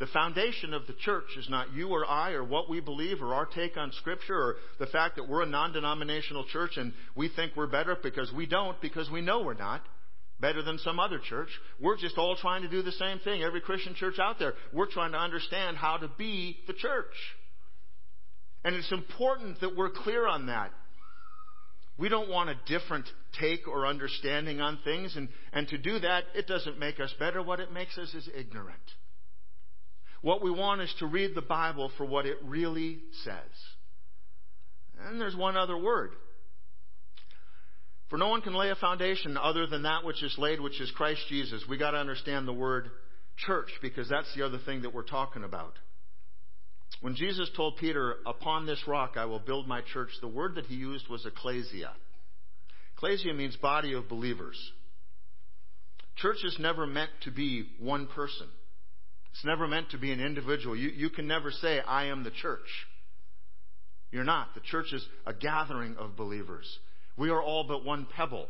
The 0.00 0.06
foundation 0.08 0.74
of 0.74 0.86
the 0.86 0.92
church 0.92 1.24
is 1.38 1.48
not 1.48 1.72
you 1.72 1.88
or 1.88 2.04
I 2.04 2.32
or 2.32 2.44
what 2.44 2.68
we 2.68 2.80
believe 2.80 3.22
or 3.22 3.32
our 3.32 3.46
take 3.46 3.78
on 3.78 3.90
Scripture 3.92 4.36
or 4.36 4.56
the 4.78 4.86
fact 4.86 5.16
that 5.16 5.26
we're 5.26 5.44
a 5.44 5.46
non 5.46 5.72
denominational 5.72 6.44
church 6.52 6.72
and 6.76 6.92
we 7.16 7.30
think 7.30 7.52
we're 7.56 7.68
better 7.68 7.96
because 8.02 8.30
we 8.34 8.44
don't, 8.44 8.78
because 8.82 9.10
we 9.10 9.22
know 9.22 9.40
we're 9.40 9.54
not 9.54 9.82
better 10.38 10.62
than 10.62 10.76
some 10.76 11.00
other 11.00 11.20
church. 11.26 11.48
We're 11.80 11.96
just 11.96 12.18
all 12.18 12.36
trying 12.36 12.62
to 12.62 12.68
do 12.68 12.82
the 12.82 12.92
same 12.92 13.18
thing. 13.20 13.42
Every 13.42 13.62
Christian 13.62 13.94
church 13.94 14.18
out 14.18 14.38
there, 14.38 14.52
we're 14.74 14.90
trying 14.90 15.12
to 15.12 15.18
understand 15.18 15.78
how 15.78 15.96
to 15.96 16.08
be 16.18 16.58
the 16.66 16.74
church. 16.74 17.14
And 18.62 18.74
it's 18.74 18.92
important 18.92 19.62
that 19.62 19.74
we're 19.74 19.88
clear 19.88 20.26
on 20.26 20.48
that. 20.48 20.70
We 22.00 22.08
don't 22.08 22.30
want 22.30 22.48
a 22.48 22.56
different 22.66 23.04
take 23.38 23.68
or 23.68 23.86
understanding 23.86 24.62
on 24.62 24.78
things, 24.84 25.16
and, 25.16 25.28
and 25.52 25.68
to 25.68 25.76
do 25.76 25.98
that, 25.98 26.24
it 26.34 26.46
doesn't 26.46 26.78
make 26.78 26.98
us 26.98 27.14
better. 27.18 27.42
What 27.42 27.60
it 27.60 27.72
makes 27.72 27.98
us 27.98 28.14
is 28.14 28.26
ignorant. 28.34 28.78
What 30.22 30.42
we 30.42 30.50
want 30.50 30.80
is 30.80 30.92
to 31.00 31.06
read 31.06 31.34
the 31.34 31.42
Bible 31.42 31.92
for 31.98 32.06
what 32.06 32.24
it 32.24 32.38
really 32.42 33.00
says. 33.24 33.34
And 35.06 35.20
there's 35.20 35.36
one 35.36 35.58
other 35.58 35.76
word. 35.76 36.12
For 38.08 38.16
no 38.16 38.28
one 38.28 38.40
can 38.40 38.54
lay 38.54 38.70
a 38.70 38.76
foundation 38.76 39.36
other 39.36 39.66
than 39.66 39.82
that 39.82 40.02
which 40.02 40.22
is 40.22 40.34
laid, 40.38 40.58
which 40.58 40.80
is 40.80 40.90
Christ 40.92 41.20
Jesus. 41.28 41.64
We 41.68 41.76
got 41.76 41.90
to 41.90 41.98
understand 41.98 42.48
the 42.48 42.52
word 42.52 42.90
church 43.36 43.68
because 43.82 44.08
that's 44.08 44.34
the 44.34 44.44
other 44.44 44.58
thing 44.64 44.82
that 44.82 44.94
we're 44.94 45.02
talking 45.02 45.44
about. 45.44 45.74
When 47.00 47.14
Jesus 47.14 47.50
told 47.56 47.76
Peter, 47.78 48.16
Upon 48.26 48.66
this 48.66 48.82
rock 48.86 49.12
I 49.16 49.24
will 49.24 49.38
build 49.38 49.66
my 49.66 49.80
church, 49.92 50.10
the 50.20 50.28
word 50.28 50.56
that 50.56 50.66
he 50.66 50.74
used 50.74 51.08
was 51.08 51.24
ecclesia. 51.24 51.92
Ecclesia 52.96 53.32
means 53.32 53.56
body 53.56 53.94
of 53.94 54.08
believers. 54.08 54.58
Church 56.16 56.44
is 56.44 56.56
never 56.58 56.86
meant 56.86 57.10
to 57.22 57.30
be 57.30 57.66
one 57.78 58.06
person. 58.06 58.46
It's 59.32 59.44
never 59.44 59.66
meant 59.66 59.90
to 59.90 59.98
be 59.98 60.12
an 60.12 60.20
individual. 60.20 60.76
You, 60.76 60.90
you 60.90 61.08
can 61.08 61.26
never 61.26 61.50
say, 61.50 61.80
I 61.80 62.06
am 62.06 62.24
the 62.24 62.30
church. 62.30 62.66
You're 64.10 64.24
not. 64.24 64.54
The 64.54 64.60
church 64.60 64.92
is 64.92 65.06
a 65.24 65.32
gathering 65.32 65.96
of 65.96 66.16
believers. 66.16 66.66
We 67.16 67.30
are 67.30 67.42
all 67.42 67.64
but 67.64 67.84
one 67.84 68.06
pebble 68.16 68.48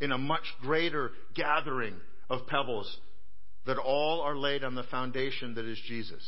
in 0.00 0.12
a 0.12 0.18
much 0.18 0.44
greater 0.62 1.10
gathering 1.34 1.94
of 2.30 2.46
pebbles 2.46 2.96
that 3.66 3.78
all 3.78 4.20
are 4.20 4.36
laid 4.36 4.62
on 4.62 4.74
the 4.74 4.84
foundation 4.84 5.54
that 5.54 5.64
is 5.64 5.78
Jesus. 5.86 6.22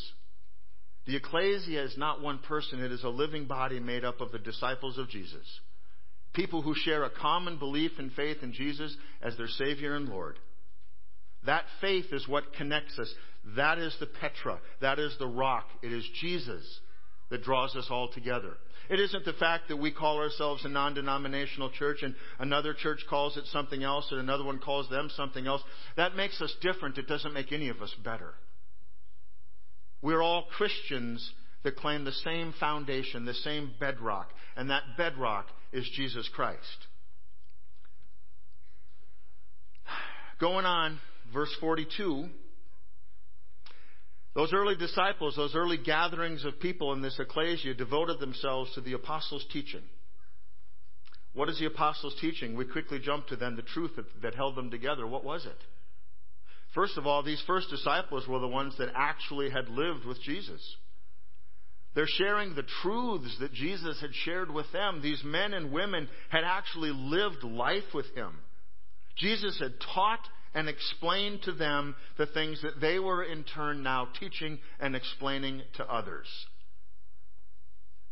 The 1.08 1.16
ecclesia 1.16 1.84
is 1.84 1.96
not 1.96 2.20
one 2.20 2.36
person, 2.36 2.84
it 2.84 2.92
is 2.92 3.02
a 3.02 3.08
living 3.08 3.46
body 3.46 3.80
made 3.80 4.04
up 4.04 4.20
of 4.20 4.30
the 4.30 4.38
disciples 4.38 4.98
of 4.98 5.08
Jesus. 5.08 5.46
People 6.34 6.60
who 6.60 6.74
share 6.74 7.02
a 7.02 7.10
common 7.10 7.58
belief 7.58 7.92
and 7.98 8.12
faith 8.12 8.42
in 8.42 8.52
Jesus 8.52 8.94
as 9.22 9.34
their 9.38 9.48
Savior 9.48 9.96
and 9.96 10.06
Lord. 10.06 10.38
That 11.46 11.64
faith 11.80 12.12
is 12.12 12.28
what 12.28 12.52
connects 12.52 12.98
us. 12.98 13.10
That 13.56 13.78
is 13.78 13.96
the 13.98 14.06
Petra. 14.06 14.58
That 14.82 14.98
is 14.98 15.16
the 15.18 15.26
rock. 15.26 15.64
It 15.82 15.94
is 15.94 16.06
Jesus 16.20 16.62
that 17.30 17.42
draws 17.42 17.74
us 17.74 17.86
all 17.88 18.10
together. 18.12 18.58
It 18.90 19.00
isn't 19.00 19.24
the 19.24 19.32
fact 19.32 19.68
that 19.68 19.78
we 19.78 19.90
call 19.90 20.18
ourselves 20.18 20.62
a 20.66 20.68
non 20.68 20.92
denominational 20.92 21.70
church 21.70 22.02
and 22.02 22.14
another 22.38 22.74
church 22.74 23.00
calls 23.08 23.38
it 23.38 23.46
something 23.46 23.82
else 23.82 24.08
and 24.10 24.20
another 24.20 24.44
one 24.44 24.58
calls 24.58 24.90
them 24.90 25.08
something 25.16 25.46
else. 25.46 25.62
That 25.96 26.16
makes 26.16 26.42
us 26.42 26.54
different. 26.60 26.98
It 26.98 27.08
doesn't 27.08 27.32
make 27.32 27.50
any 27.50 27.70
of 27.70 27.80
us 27.80 27.94
better. 28.04 28.34
We're 30.08 30.22
all 30.22 30.44
Christians 30.56 31.34
that 31.64 31.76
claim 31.76 32.06
the 32.06 32.12
same 32.12 32.54
foundation, 32.58 33.26
the 33.26 33.34
same 33.34 33.72
bedrock, 33.78 34.30
and 34.56 34.70
that 34.70 34.96
bedrock 34.96 35.44
is 35.70 35.86
Jesus 35.94 36.26
Christ. 36.34 36.86
Going 40.40 40.64
on, 40.64 40.98
verse 41.30 41.54
42. 41.60 42.26
Those 44.34 44.54
early 44.54 44.76
disciples, 44.76 45.36
those 45.36 45.54
early 45.54 45.76
gatherings 45.76 46.42
of 46.46 46.58
people 46.58 46.94
in 46.94 47.02
this 47.02 47.18
ecclesia 47.20 47.74
devoted 47.74 48.18
themselves 48.18 48.72
to 48.76 48.80
the 48.80 48.94
apostles' 48.94 49.44
teaching. 49.52 49.82
What 51.34 51.50
is 51.50 51.58
the 51.58 51.66
apostles' 51.66 52.16
teaching? 52.18 52.56
We 52.56 52.64
quickly 52.64 52.98
jump 52.98 53.26
to 53.26 53.36
then 53.36 53.56
the 53.56 53.62
truth 53.62 53.96
that, 53.96 54.22
that 54.22 54.34
held 54.34 54.56
them 54.56 54.70
together. 54.70 55.06
What 55.06 55.22
was 55.22 55.44
it? 55.44 55.58
First 56.78 56.96
of 56.96 57.08
all, 57.08 57.24
these 57.24 57.42
first 57.44 57.70
disciples 57.70 58.28
were 58.28 58.38
the 58.38 58.46
ones 58.46 58.72
that 58.78 58.92
actually 58.94 59.50
had 59.50 59.68
lived 59.68 60.04
with 60.04 60.22
Jesus. 60.22 60.76
They're 61.96 62.06
sharing 62.06 62.54
the 62.54 62.62
truths 62.82 63.36
that 63.40 63.52
Jesus 63.52 64.00
had 64.00 64.14
shared 64.14 64.48
with 64.48 64.70
them. 64.72 65.00
These 65.02 65.24
men 65.24 65.54
and 65.54 65.72
women 65.72 66.08
had 66.28 66.44
actually 66.44 66.92
lived 66.92 67.42
life 67.42 67.92
with 67.92 68.06
him. 68.14 68.30
Jesus 69.16 69.58
had 69.58 69.72
taught 69.92 70.20
and 70.54 70.68
explained 70.68 71.42
to 71.46 71.52
them 71.52 71.96
the 72.16 72.26
things 72.26 72.62
that 72.62 72.80
they 72.80 73.00
were 73.00 73.24
in 73.24 73.42
turn 73.42 73.82
now 73.82 74.06
teaching 74.20 74.60
and 74.78 74.94
explaining 74.94 75.62
to 75.78 75.92
others. 75.92 76.28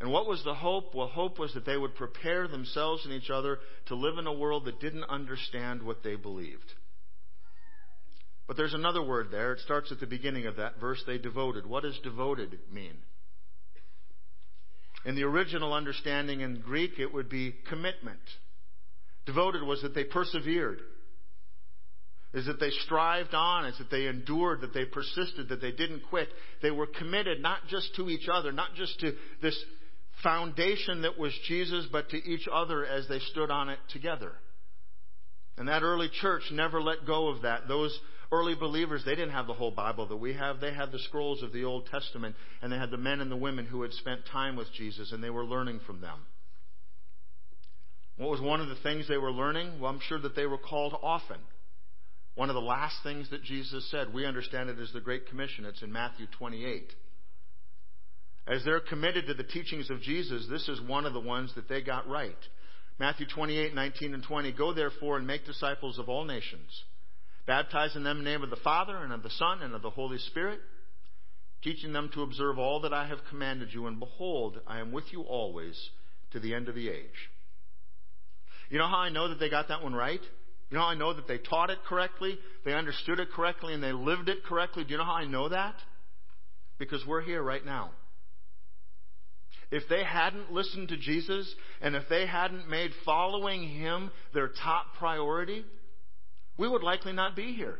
And 0.00 0.10
what 0.10 0.26
was 0.26 0.42
the 0.42 0.54
hope? 0.54 0.92
Well, 0.92 1.06
hope 1.06 1.38
was 1.38 1.54
that 1.54 1.66
they 1.66 1.76
would 1.76 1.94
prepare 1.94 2.48
themselves 2.48 3.04
and 3.04 3.14
each 3.14 3.30
other 3.30 3.60
to 3.86 3.94
live 3.94 4.18
in 4.18 4.26
a 4.26 4.32
world 4.32 4.64
that 4.64 4.80
didn't 4.80 5.04
understand 5.04 5.84
what 5.84 6.02
they 6.02 6.16
believed. 6.16 6.74
But 8.46 8.56
there's 8.56 8.74
another 8.74 9.02
word 9.02 9.28
there. 9.30 9.54
It 9.54 9.60
starts 9.60 9.90
at 9.90 10.00
the 10.00 10.06
beginning 10.06 10.46
of 10.46 10.56
that 10.56 10.78
verse, 10.80 11.02
they 11.06 11.18
devoted. 11.18 11.66
What 11.66 11.82
does 11.82 11.98
devoted 12.02 12.58
mean? 12.72 12.94
In 15.04 15.14
the 15.14 15.24
original 15.24 15.72
understanding 15.72 16.40
in 16.40 16.60
Greek, 16.60 16.98
it 16.98 17.12
would 17.12 17.28
be 17.28 17.54
commitment. 17.68 18.20
Devoted 19.24 19.62
was 19.62 19.82
that 19.82 19.94
they 19.94 20.04
persevered 20.04 20.80
is 22.36 22.44
that 22.46 22.60
they 22.60 22.70
strived 22.84 23.34
on, 23.34 23.64
is 23.64 23.78
that 23.78 23.90
they 23.90 24.06
endured, 24.06 24.60
that 24.60 24.74
they 24.74 24.84
persisted, 24.84 25.48
that 25.48 25.62
they 25.62 25.72
didn't 25.72 26.02
quit. 26.10 26.28
They 26.60 26.70
were 26.70 26.86
committed 26.86 27.40
not 27.40 27.60
just 27.68 27.94
to 27.96 28.10
each 28.10 28.28
other, 28.30 28.52
not 28.52 28.74
just 28.74 29.00
to 29.00 29.14
this 29.40 29.58
foundation 30.22 31.02
that 31.02 31.18
was 31.18 31.32
Jesus, 31.46 31.86
but 31.90 32.10
to 32.10 32.16
each 32.16 32.46
other 32.52 32.84
as 32.84 33.08
they 33.08 33.20
stood 33.20 33.50
on 33.50 33.70
it 33.70 33.78
together. 33.90 34.32
And 35.56 35.68
that 35.68 35.82
early 35.82 36.10
church 36.20 36.42
never 36.52 36.82
let 36.82 37.06
go 37.06 37.28
of 37.28 37.42
that. 37.42 37.68
Those 37.68 37.98
early 38.32 38.54
believers, 38.54 39.02
they 39.04 39.14
didn't 39.14 39.32
have 39.32 39.46
the 39.46 39.54
whole 39.54 39.70
Bible 39.70 40.06
that 40.08 40.16
we 40.16 40.34
have. 40.34 40.60
They 40.60 40.72
had 40.72 40.92
the 40.92 40.98
scrolls 40.98 41.42
of 41.42 41.52
the 41.52 41.64
Old 41.64 41.86
Testament, 41.86 42.36
and 42.62 42.72
they 42.72 42.76
had 42.76 42.90
the 42.90 42.96
men 42.96 43.20
and 43.20 43.30
the 43.30 43.36
women 43.36 43.66
who 43.66 43.82
had 43.82 43.92
spent 43.92 44.26
time 44.30 44.56
with 44.56 44.72
Jesus, 44.72 45.12
and 45.12 45.22
they 45.22 45.30
were 45.30 45.44
learning 45.44 45.80
from 45.86 46.00
them. 46.00 46.18
What 48.16 48.30
was 48.30 48.40
one 48.40 48.60
of 48.60 48.68
the 48.68 48.76
things 48.76 49.06
they 49.06 49.18
were 49.18 49.32
learning? 49.32 49.80
Well, 49.80 49.90
I'm 49.90 50.00
sure 50.00 50.20
that 50.20 50.34
they 50.34 50.46
were 50.46 50.58
called 50.58 50.96
often. 51.02 51.38
One 52.34 52.50
of 52.50 52.54
the 52.54 52.60
last 52.60 52.96
things 53.02 53.30
that 53.30 53.42
Jesus 53.42 53.90
said, 53.90 54.12
we 54.12 54.26
understand 54.26 54.68
it 54.70 54.78
as 54.78 54.92
the 54.92 55.00
Great 55.00 55.28
Commission. 55.28 55.64
It's 55.64 55.82
in 55.82 55.92
Matthew 55.92 56.26
28. 56.38 56.92
As 58.46 58.64
they're 58.64 58.80
committed 58.80 59.26
to 59.26 59.34
the 59.34 59.42
teachings 59.42 59.90
of 59.90 60.00
Jesus, 60.00 60.46
this 60.48 60.68
is 60.68 60.80
one 60.80 61.04
of 61.04 61.12
the 61.12 61.20
ones 61.20 61.52
that 61.56 61.68
they 61.68 61.82
got 61.82 62.08
right. 62.08 62.36
Matthew 62.98 63.26
28, 63.26 63.74
19 63.74 64.14
and 64.14 64.22
20. 64.22 64.52
Go 64.52 64.72
therefore 64.72 65.16
and 65.16 65.26
make 65.26 65.44
disciples 65.44 65.98
of 65.98 66.08
all 66.08 66.24
nations, 66.24 66.84
baptizing 67.46 68.02
them 68.02 68.18
in 68.18 68.24
the 68.24 68.30
name 68.30 68.42
of 68.42 68.50
the 68.50 68.56
Father 68.56 68.96
and 68.96 69.12
of 69.12 69.22
the 69.22 69.30
Son 69.30 69.62
and 69.62 69.74
of 69.74 69.82
the 69.82 69.90
Holy 69.90 70.18
Spirit, 70.18 70.60
teaching 71.62 71.92
them 71.92 72.10
to 72.14 72.22
observe 72.22 72.58
all 72.58 72.80
that 72.80 72.92
I 72.92 73.06
have 73.06 73.18
commanded 73.28 73.72
you. 73.72 73.86
And 73.86 73.98
behold, 73.98 74.60
I 74.66 74.80
am 74.80 74.92
with 74.92 75.04
you 75.12 75.22
always 75.22 75.90
to 76.32 76.40
the 76.40 76.54
end 76.54 76.68
of 76.68 76.74
the 76.74 76.88
age. 76.88 77.30
You 78.68 78.78
know 78.78 78.88
how 78.88 78.98
I 78.98 79.10
know 79.10 79.28
that 79.28 79.38
they 79.38 79.48
got 79.48 79.68
that 79.68 79.82
one 79.82 79.94
right? 79.94 80.20
You 80.70 80.76
know 80.76 80.82
how 80.82 80.90
I 80.90 80.96
know 80.96 81.14
that 81.14 81.28
they 81.28 81.38
taught 81.38 81.70
it 81.70 81.78
correctly, 81.88 82.38
they 82.64 82.72
understood 82.72 83.20
it 83.20 83.30
correctly, 83.30 83.72
and 83.74 83.82
they 83.82 83.92
lived 83.92 84.28
it 84.28 84.44
correctly? 84.44 84.82
Do 84.82 84.90
you 84.90 84.98
know 84.98 85.04
how 85.04 85.12
I 85.12 85.24
know 85.24 85.48
that? 85.48 85.76
Because 86.78 87.04
we're 87.06 87.22
here 87.22 87.42
right 87.42 87.64
now. 87.64 87.90
If 89.70 89.84
they 89.88 90.04
hadn't 90.04 90.52
listened 90.52 90.88
to 90.88 90.96
Jesus, 90.96 91.52
and 91.80 91.94
if 91.96 92.08
they 92.08 92.26
hadn't 92.26 92.68
made 92.68 92.90
following 93.04 93.68
Him 93.68 94.10
their 94.34 94.48
top 94.48 94.86
priority, 94.98 95.64
we 96.58 96.68
would 96.68 96.82
likely 96.82 97.12
not 97.12 97.36
be 97.36 97.52
here. 97.54 97.78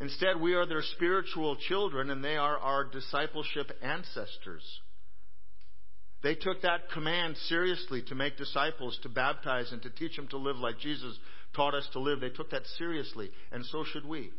Instead, 0.00 0.40
we 0.40 0.54
are 0.54 0.66
their 0.66 0.82
spiritual 0.96 1.56
children, 1.68 2.10
and 2.10 2.24
they 2.24 2.36
are 2.36 2.58
our 2.58 2.84
discipleship 2.84 3.70
ancestors. 3.82 4.64
They 6.22 6.34
took 6.34 6.62
that 6.62 6.90
command 6.92 7.36
seriously 7.48 8.02
to 8.08 8.14
make 8.14 8.36
disciples, 8.36 8.98
to 9.02 9.08
baptize, 9.08 9.70
and 9.72 9.82
to 9.82 9.90
teach 9.90 10.16
them 10.16 10.28
to 10.28 10.38
live 10.38 10.56
like 10.56 10.78
Jesus 10.78 11.16
taught 11.54 11.74
us 11.74 11.88
to 11.92 12.00
live. 12.00 12.20
They 12.20 12.30
took 12.30 12.50
that 12.50 12.66
seriously, 12.78 13.30
and 13.50 13.64
so 13.66 13.84
should 13.84 14.06
we. 14.06 14.30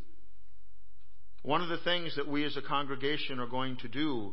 One 1.44 1.62
of 1.62 1.70
the 1.70 1.78
things 1.78 2.16
that 2.16 2.28
we 2.28 2.46
as 2.46 2.56
a 2.56 2.62
congregation 2.62 3.40
are 3.40 3.48
going 3.48 3.78
to 3.78 3.90
do 3.90 4.32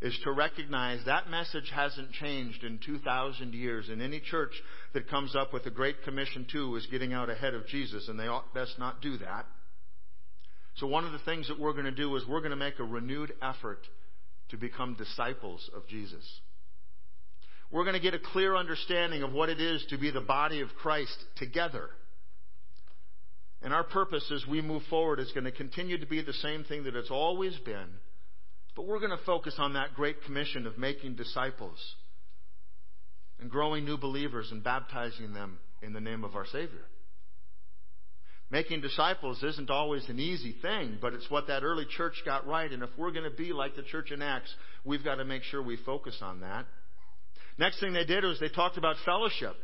is 0.00 0.16
to 0.24 0.30
recognize 0.30 1.00
that 1.06 1.30
message 1.30 1.70
hasn't 1.74 2.12
changed 2.12 2.62
in 2.62 2.78
2,000 2.84 3.54
years. 3.54 3.88
in 3.88 4.00
any 4.00 4.20
church 4.20 4.52
that 4.96 5.10
comes 5.10 5.36
up 5.36 5.52
with 5.52 5.62
the 5.62 5.70
Great 5.70 6.02
Commission 6.04 6.46
too 6.50 6.74
is 6.76 6.86
getting 6.86 7.12
out 7.12 7.28
ahead 7.28 7.52
of 7.52 7.66
Jesus, 7.66 8.08
and 8.08 8.18
they 8.18 8.28
ought 8.28 8.54
best 8.54 8.78
not 8.78 9.02
do 9.02 9.18
that. 9.18 9.44
So, 10.76 10.86
one 10.86 11.04
of 11.04 11.12
the 11.12 11.18
things 11.18 11.48
that 11.48 11.60
we're 11.60 11.74
going 11.74 11.84
to 11.84 11.90
do 11.90 12.16
is 12.16 12.22
we're 12.26 12.40
going 12.40 12.50
to 12.50 12.56
make 12.56 12.78
a 12.78 12.84
renewed 12.84 13.34
effort 13.42 13.80
to 14.48 14.56
become 14.56 14.94
disciples 14.94 15.68
of 15.76 15.86
Jesus. 15.86 16.24
We're 17.70 17.84
going 17.84 17.92
to 17.92 18.00
get 18.00 18.14
a 18.14 18.18
clear 18.18 18.56
understanding 18.56 19.22
of 19.22 19.34
what 19.34 19.50
it 19.50 19.60
is 19.60 19.84
to 19.90 19.98
be 19.98 20.10
the 20.10 20.22
body 20.22 20.62
of 20.62 20.68
Christ 20.80 21.16
together. 21.36 21.90
And 23.60 23.74
our 23.74 23.84
purpose 23.84 24.32
as 24.34 24.46
we 24.46 24.62
move 24.62 24.82
forward 24.88 25.20
is 25.20 25.30
going 25.32 25.44
to 25.44 25.52
continue 25.52 25.98
to 25.98 26.06
be 26.06 26.22
the 26.22 26.32
same 26.32 26.64
thing 26.64 26.84
that 26.84 26.96
it's 26.96 27.10
always 27.10 27.54
been. 27.66 27.88
But 28.74 28.86
we're 28.86 29.00
going 29.00 29.10
to 29.10 29.24
focus 29.26 29.56
on 29.58 29.74
that 29.74 29.94
great 29.94 30.22
commission 30.24 30.66
of 30.66 30.78
making 30.78 31.16
disciples 31.16 31.78
and 33.40 33.50
growing 33.50 33.84
new 33.84 33.96
believers 33.96 34.48
and 34.50 34.62
baptizing 34.62 35.32
them 35.32 35.58
in 35.82 35.92
the 35.92 36.00
name 36.00 36.24
of 36.24 36.34
our 36.34 36.46
Savior. 36.46 36.84
Making 38.50 38.80
disciples 38.80 39.42
isn't 39.42 39.70
always 39.70 40.08
an 40.08 40.20
easy 40.20 40.54
thing, 40.62 40.98
but 41.00 41.14
it's 41.14 41.28
what 41.28 41.48
that 41.48 41.64
early 41.64 41.84
church 41.96 42.14
got 42.24 42.46
right. 42.46 42.70
And 42.70 42.82
if 42.82 42.90
we're 42.96 43.10
going 43.10 43.28
to 43.28 43.36
be 43.36 43.52
like 43.52 43.74
the 43.74 43.82
church 43.82 44.12
in 44.12 44.22
Acts, 44.22 44.54
we've 44.84 45.02
got 45.02 45.16
to 45.16 45.24
make 45.24 45.42
sure 45.42 45.60
we 45.60 45.76
focus 45.84 46.16
on 46.22 46.40
that. 46.40 46.64
Next 47.58 47.80
thing 47.80 47.92
they 47.92 48.04
did 48.04 48.22
was 48.22 48.38
they 48.38 48.48
talked 48.48 48.78
about 48.78 48.96
fellowship. 49.04 49.56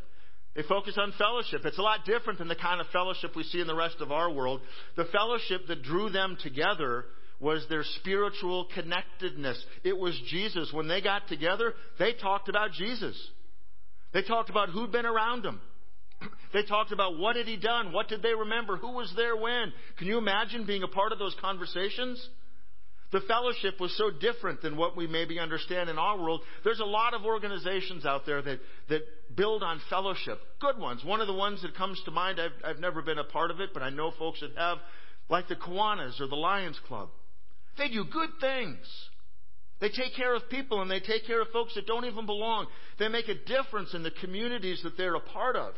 They 0.56 0.62
focus 0.62 0.98
on 0.98 1.14
fellowship. 1.16 1.64
It's 1.64 1.78
a 1.78 1.82
lot 1.82 2.04
different 2.04 2.38
than 2.38 2.48
the 2.48 2.56
kind 2.56 2.80
of 2.80 2.86
fellowship 2.88 3.36
we 3.36 3.44
see 3.44 3.60
in 3.60 3.66
the 3.66 3.74
rest 3.74 3.96
of 4.00 4.10
our 4.10 4.30
world. 4.30 4.60
The 4.96 5.06
fellowship 5.06 5.62
that 5.68 5.82
drew 5.82 6.10
them 6.10 6.36
together 6.42 7.04
was 7.40 7.64
their 7.68 7.84
spiritual 8.00 8.68
connectedness. 8.74 9.64
It 9.84 9.96
was 9.96 10.20
Jesus. 10.28 10.72
When 10.72 10.88
they 10.88 11.00
got 11.00 11.28
together, 11.28 11.74
they 11.98 12.14
talked 12.14 12.48
about 12.48 12.72
Jesus. 12.72 13.16
They 14.12 14.22
talked 14.22 14.50
about 14.50 14.70
who'd 14.70 14.92
been 14.92 15.06
around 15.06 15.42
them. 15.42 15.60
They 16.52 16.62
talked 16.64 16.92
about 16.92 17.18
what 17.18 17.36
had 17.36 17.46
he 17.46 17.56
done? 17.56 17.92
What 17.92 18.08
did 18.08 18.22
they 18.22 18.34
remember? 18.34 18.76
Who 18.76 18.92
was 18.92 19.10
there 19.16 19.34
when? 19.34 19.72
Can 19.96 20.06
you 20.06 20.18
imagine 20.18 20.66
being 20.66 20.82
a 20.82 20.88
part 20.88 21.10
of 21.12 21.18
those 21.18 21.34
conversations? 21.40 22.28
The 23.10 23.20
fellowship 23.20 23.78
was 23.78 23.96
so 23.96 24.10
different 24.10 24.62
than 24.62 24.76
what 24.76 24.96
we 24.96 25.06
maybe 25.06 25.38
understand 25.38 25.90
in 25.90 25.98
our 25.98 26.18
world. 26.18 26.40
There's 26.64 26.80
a 26.80 26.84
lot 26.84 27.12
of 27.12 27.24
organizations 27.24 28.06
out 28.06 28.24
there 28.24 28.40
that, 28.40 28.58
that 28.88 29.00
build 29.34 29.62
on 29.62 29.80
fellowship. 29.90 30.38
Good 30.60 30.78
ones. 30.78 31.04
One 31.04 31.20
of 31.20 31.26
the 31.26 31.34
ones 31.34 31.60
that 31.62 31.74
comes 31.74 32.00
to 32.06 32.10
mind, 32.10 32.40
I've, 32.40 32.52
I've 32.64 32.80
never 32.80 33.02
been 33.02 33.18
a 33.18 33.24
part 33.24 33.50
of 33.50 33.60
it, 33.60 33.70
but 33.74 33.82
I 33.82 33.90
know 33.90 34.12
folks 34.18 34.40
that 34.40 34.50
have, 34.56 34.78
like 35.28 35.48
the 35.48 35.56
Kiwanis 35.56 36.20
or 36.20 36.26
the 36.26 36.36
Lions 36.36 36.78
Club. 36.86 37.10
They 37.76 37.88
do 37.88 38.04
good 38.04 38.30
things. 38.40 38.86
They 39.82 39.88
take 39.88 40.14
care 40.14 40.34
of 40.34 40.48
people 40.48 40.80
and 40.80 40.88
they 40.88 41.00
take 41.00 41.26
care 41.26 41.42
of 41.42 41.48
folks 41.48 41.74
that 41.74 41.88
don't 41.88 42.04
even 42.04 42.24
belong. 42.24 42.68
They 43.00 43.08
make 43.08 43.28
a 43.28 43.34
difference 43.34 43.92
in 43.92 44.04
the 44.04 44.12
communities 44.12 44.80
that 44.84 44.96
they're 44.96 45.16
a 45.16 45.20
part 45.20 45.56
of. 45.56 45.74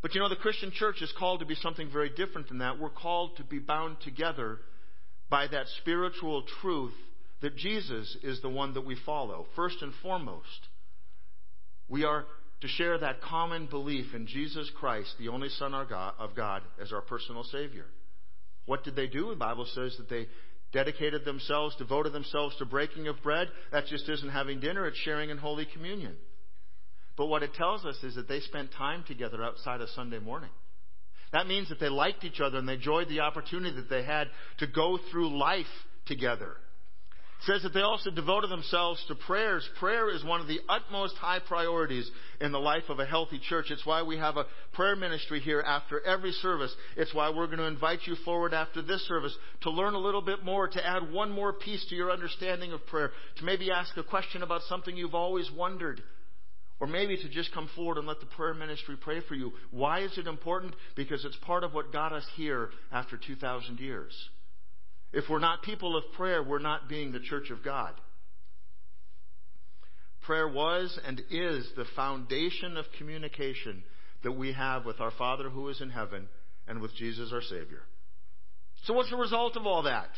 But 0.00 0.14
you 0.14 0.20
know, 0.20 0.28
the 0.28 0.36
Christian 0.36 0.70
church 0.70 1.02
is 1.02 1.12
called 1.18 1.40
to 1.40 1.46
be 1.46 1.56
something 1.56 1.90
very 1.92 2.08
different 2.08 2.48
than 2.48 2.58
that. 2.58 2.78
We're 2.78 2.90
called 2.90 3.36
to 3.38 3.44
be 3.44 3.58
bound 3.58 3.96
together 4.04 4.60
by 5.28 5.48
that 5.48 5.66
spiritual 5.80 6.44
truth 6.62 6.94
that 7.42 7.56
Jesus 7.56 8.16
is 8.22 8.40
the 8.42 8.48
one 8.48 8.74
that 8.74 8.86
we 8.86 8.96
follow, 9.04 9.46
first 9.56 9.82
and 9.82 9.92
foremost. 10.00 10.68
We 11.88 12.04
are 12.04 12.26
to 12.60 12.68
share 12.68 12.96
that 12.96 13.22
common 13.22 13.66
belief 13.66 14.14
in 14.14 14.28
Jesus 14.28 14.70
Christ, 14.78 15.12
the 15.18 15.28
only 15.28 15.48
Son 15.48 15.74
of 15.74 15.88
God, 16.36 16.62
as 16.80 16.92
our 16.92 17.02
personal 17.02 17.42
Savior. 17.42 17.86
What 18.66 18.84
did 18.84 18.94
they 18.94 19.08
do? 19.08 19.30
The 19.30 19.36
Bible 19.36 19.66
says 19.74 19.96
that 19.98 20.08
they 20.08 20.26
dedicated 20.76 21.24
themselves, 21.24 21.74
devoted 21.76 22.12
themselves 22.12 22.54
to 22.56 22.66
breaking 22.66 23.08
of 23.08 23.22
bread. 23.22 23.48
That 23.72 23.86
just 23.86 24.06
isn't 24.10 24.28
having 24.28 24.60
dinner, 24.60 24.86
it's 24.86 24.98
sharing 24.98 25.30
in 25.30 25.38
Holy 25.38 25.64
Communion. 25.64 26.14
But 27.16 27.26
what 27.26 27.42
it 27.42 27.54
tells 27.54 27.86
us 27.86 27.96
is 28.02 28.16
that 28.16 28.28
they 28.28 28.40
spent 28.40 28.72
time 28.76 29.02
together 29.08 29.42
outside 29.42 29.80
of 29.80 29.88
Sunday 29.90 30.18
morning. 30.18 30.50
That 31.32 31.46
means 31.46 31.70
that 31.70 31.80
they 31.80 31.88
liked 31.88 32.24
each 32.24 32.40
other 32.40 32.58
and 32.58 32.68
they 32.68 32.74
enjoyed 32.74 33.08
the 33.08 33.20
opportunity 33.20 33.74
that 33.74 33.88
they 33.88 34.02
had 34.02 34.28
to 34.58 34.66
go 34.66 34.98
through 35.10 35.38
life 35.38 35.64
together. 36.04 36.56
Says 37.42 37.62
that 37.62 37.74
they 37.74 37.82
also 37.82 38.10
devoted 38.10 38.50
themselves 38.50 39.04
to 39.06 39.14
prayers. 39.14 39.68
Prayer 39.78 40.08
is 40.08 40.24
one 40.24 40.40
of 40.40 40.46
the 40.46 40.60
utmost 40.68 41.16
high 41.16 41.38
priorities 41.38 42.10
in 42.40 42.50
the 42.50 42.58
life 42.58 42.84
of 42.88 42.98
a 42.98 43.04
healthy 43.04 43.38
church. 43.38 43.66
It's 43.70 43.84
why 43.84 44.02
we 44.02 44.16
have 44.16 44.36
a 44.36 44.46
prayer 44.72 44.96
ministry 44.96 45.40
here 45.40 45.60
after 45.60 46.00
every 46.00 46.32
service. 46.32 46.74
It's 46.96 47.14
why 47.14 47.28
we're 47.30 47.46
going 47.46 47.58
to 47.58 47.64
invite 47.64 48.00
you 48.06 48.16
forward 48.24 48.54
after 48.54 48.80
this 48.80 49.06
service 49.06 49.36
to 49.62 49.70
learn 49.70 49.94
a 49.94 49.98
little 49.98 50.22
bit 50.22 50.44
more, 50.44 50.66
to 50.66 50.86
add 50.86 51.12
one 51.12 51.30
more 51.30 51.52
piece 51.52 51.84
to 51.90 51.94
your 51.94 52.10
understanding 52.10 52.72
of 52.72 52.84
prayer, 52.86 53.10
to 53.36 53.44
maybe 53.44 53.70
ask 53.70 53.94
a 53.98 54.02
question 54.02 54.42
about 54.42 54.62
something 54.62 54.96
you've 54.96 55.14
always 55.14 55.50
wondered. 55.50 56.02
Or 56.80 56.86
maybe 56.86 57.16
to 57.16 57.28
just 57.28 57.52
come 57.54 57.68
forward 57.76 57.98
and 57.98 58.06
let 58.06 58.20
the 58.20 58.26
prayer 58.26 58.54
ministry 58.54 58.96
pray 59.00 59.20
for 59.20 59.34
you. 59.34 59.52
Why 59.70 60.00
is 60.00 60.16
it 60.18 60.26
important? 60.26 60.74
Because 60.94 61.24
it's 61.24 61.36
part 61.36 61.64
of 61.64 61.74
what 61.74 61.92
got 61.92 62.12
us 62.12 62.26
here 62.34 62.70
after 62.90 63.16
2,000 63.18 63.78
years. 63.78 64.12
If 65.12 65.24
we're 65.30 65.38
not 65.38 65.62
people 65.62 65.96
of 65.96 66.04
prayer, 66.16 66.42
we're 66.42 66.58
not 66.58 66.88
being 66.88 67.12
the 67.12 67.20
church 67.20 67.50
of 67.50 67.62
God. 67.64 67.94
Prayer 70.24 70.48
was 70.48 70.98
and 71.06 71.22
is 71.30 71.68
the 71.76 71.84
foundation 71.94 72.76
of 72.76 72.84
communication 72.98 73.84
that 74.24 74.32
we 74.32 74.52
have 74.52 74.84
with 74.84 75.00
our 75.00 75.12
Father 75.12 75.48
who 75.48 75.68
is 75.68 75.80
in 75.80 75.90
heaven 75.90 76.28
and 76.66 76.80
with 76.80 76.94
Jesus 76.96 77.32
our 77.32 77.42
Savior. 77.42 77.82
So 78.84 78.94
what's 78.94 79.10
the 79.10 79.16
result 79.16 79.56
of 79.56 79.66
all 79.66 79.84
that? 79.84 80.08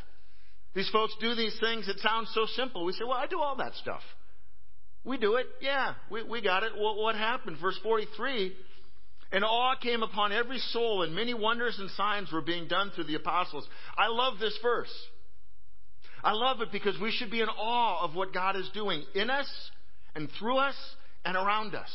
These 0.75 0.89
folks 0.91 1.15
do 1.21 1.35
these 1.35 1.57
things. 1.61 1.89
It 1.89 1.99
sounds 2.01 2.31
so 2.35 2.47
simple. 2.55 2.85
We 2.85 2.93
say, 2.93 3.05
well, 3.05 3.19
I 3.19 3.27
do 3.27 3.41
all 3.41 3.57
that 3.57 3.75
stuff. 3.75 4.03
We 5.05 5.17
do 5.19 5.37
it. 5.37 5.47
Yeah, 5.61 5.95
we, 6.11 6.23
we 6.23 6.43
got 6.43 6.63
it. 6.63 6.73
What, 6.77 6.97
what 6.97 7.15
happened? 7.15 7.59
Verse 7.61 7.79
43 7.83 8.55
And 9.31 9.45
awe 9.45 9.75
came 9.77 10.03
upon 10.03 10.33
every 10.33 10.59
soul, 10.59 11.03
and 11.03 11.15
many 11.15 11.35
wonders 11.35 11.79
and 11.79 11.91
signs 11.91 12.33
were 12.33 12.41
being 12.41 12.67
done 12.67 12.91
through 12.95 13.05
the 13.05 13.15
apostles. 13.15 13.67
I 13.97 14.09
love 14.09 14.39
this 14.39 14.59
verse. 14.63 14.93
I 16.25 16.33
love 16.33 16.61
it 16.63 16.73
because 16.73 16.99
we 17.01 17.11
should 17.11 17.31
be 17.31 17.41
in 17.41 17.49
awe 17.49 18.05
of 18.05 18.15
what 18.15 18.33
God 18.33 18.57
is 18.57 18.69
doing 18.73 19.05
in 19.15 19.31
us 19.31 19.49
and 20.15 20.29
through 20.39 20.57
us 20.57 20.75
and 21.25 21.37
around 21.37 21.75
us. 21.75 21.91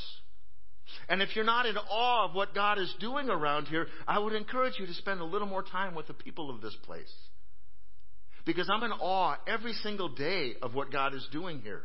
And 1.10 1.22
if 1.22 1.36
you're 1.36 1.43
not 1.43 1.65
in 1.65 1.76
awe 1.76 2.30
of 2.30 2.36
what 2.36 2.54
God 2.54 2.78
is 2.78 2.93
doing 3.00 3.30
around 3.30 3.67
here, 3.67 3.88
I 4.08 4.19
would 4.19 4.34
encourage 4.34 4.80
you 4.80 4.86
to 4.86 4.93
spend 4.93 5.19
a 5.19 5.26
little 5.26 5.48
more 5.48 5.63
time 5.63 5.96
with 5.96 6.08
the 6.08 6.13
people 6.13 6.50
of 6.50 6.62
this 6.62 6.76
place. 6.84 7.12
Because 8.46 8.69
I'm 8.69 8.84
in 8.84 8.91
awe 8.91 9.38
every 9.48 9.74
single 9.74 10.10
day 10.10 10.54
of 10.62 10.76
what 10.76 10.91
God 10.91 11.13
is 11.15 11.28
doing 11.32 11.62
here. 11.62 11.84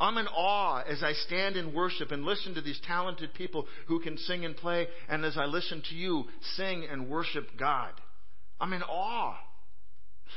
I'm 0.00 0.18
in 0.18 0.26
awe 0.26 0.82
as 0.88 1.02
I 1.02 1.12
stand 1.12 1.56
in 1.56 1.74
worship 1.74 2.10
and 2.10 2.24
listen 2.24 2.54
to 2.54 2.60
these 2.60 2.80
talented 2.86 3.34
people 3.34 3.66
who 3.86 4.00
can 4.00 4.18
sing 4.18 4.44
and 4.44 4.56
play, 4.56 4.88
and 5.08 5.24
as 5.24 5.36
I 5.36 5.44
listen 5.44 5.82
to 5.90 5.94
you 5.94 6.24
sing 6.56 6.86
and 6.90 7.08
worship 7.08 7.46
God. 7.58 7.92
I'm 8.60 8.72
in 8.72 8.82
awe. 8.82 9.36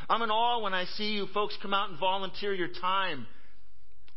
I'm 0.10 0.22
in 0.22 0.30
awe 0.30 0.62
when 0.62 0.74
I 0.74 0.86
see 0.86 1.14
you 1.14 1.28
folks 1.34 1.58
come 1.62 1.74
out 1.74 1.90
and 1.90 2.00
volunteer 2.00 2.54
your 2.54 2.70
time 2.82 3.26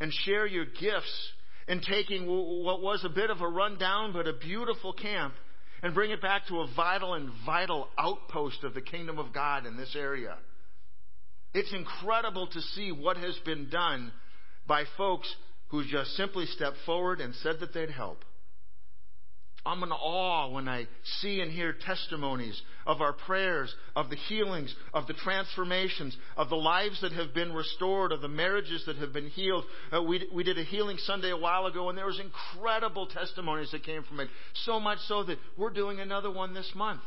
and 0.00 0.12
share 0.12 0.46
your 0.46 0.66
gifts 0.66 1.32
in 1.68 1.80
taking 1.80 2.26
what 2.26 2.82
was 2.82 3.04
a 3.04 3.08
bit 3.08 3.30
of 3.30 3.40
a 3.40 3.48
rundown 3.48 4.12
but 4.12 4.26
a 4.26 4.32
beautiful 4.32 4.92
camp 4.92 5.34
and 5.82 5.94
bring 5.94 6.10
it 6.10 6.20
back 6.20 6.46
to 6.48 6.60
a 6.60 6.68
vital 6.74 7.14
and 7.14 7.30
vital 7.46 7.88
outpost 7.98 8.64
of 8.64 8.74
the 8.74 8.80
kingdom 8.80 9.18
of 9.18 9.32
God 9.32 9.66
in 9.66 9.76
this 9.76 9.94
area. 9.96 10.36
It's 11.54 11.72
incredible 11.72 12.46
to 12.48 12.60
see 12.60 12.92
what 12.92 13.16
has 13.16 13.36
been 13.44 13.70
done 13.70 14.12
by 14.70 14.84
folks 14.96 15.34
who 15.70 15.84
just 15.84 16.12
simply 16.12 16.46
stepped 16.46 16.76
forward 16.86 17.20
and 17.20 17.34
said 17.34 17.56
that 17.58 17.74
they'd 17.74 17.90
help. 17.90 18.24
I'm 19.66 19.82
in 19.82 19.90
awe 19.90 20.48
when 20.48 20.68
I 20.68 20.86
see 21.20 21.40
and 21.40 21.50
hear 21.50 21.74
testimonies 21.74 22.62
of 22.86 23.00
our 23.00 23.12
prayers, 23.12 23.74
of 23.96 24.10
the 24.10 24.16
healings, 24.28 24.72
of 24.94 25.08
the 25.08 25.12
transformations, 25.12 26.16
of 26.36 26.50
the 26.50 26.56
lives 26.56 27.00
that 27.00 27.10
have 27.12 27.34
been 27.34 27.52
restored, 27.52 28.12
of 28.12 28.20
the 28.20 28.28
marriages 28.28 28.84
that 28.86 28.96
have 28.98 29.12
been 29.12 29.28
healed. 29.30 29.64
Uh, 29.92 30.02
we, 30.04 30.28
we 30.32 30.44
did 30.44 30.56
a 30.56 30.62
healing 30.62 30.98
Sunday 30.98 31.30
a 31.30 31.36
while 31.36 31.66
ago, 31.66 31.88
and 31.88 31.98
there 31.98 32.06
was 32.06 32.20
incredible 32.20 33.08
testimonies 33.08 33.72
that 33.72 33.82
came 33.82 34.04
from 34.04 34.20
it. 34.20 34.28
So 34.64 34.78
much 34.78 34.98
so 35.08 35.24
that 35.24 35.38
we're 35.58 35.70
doing 35.70 35.98
another 35.98 36.30
one 36.30 36.54
this 36.54 36.70
month. 36.76 37.02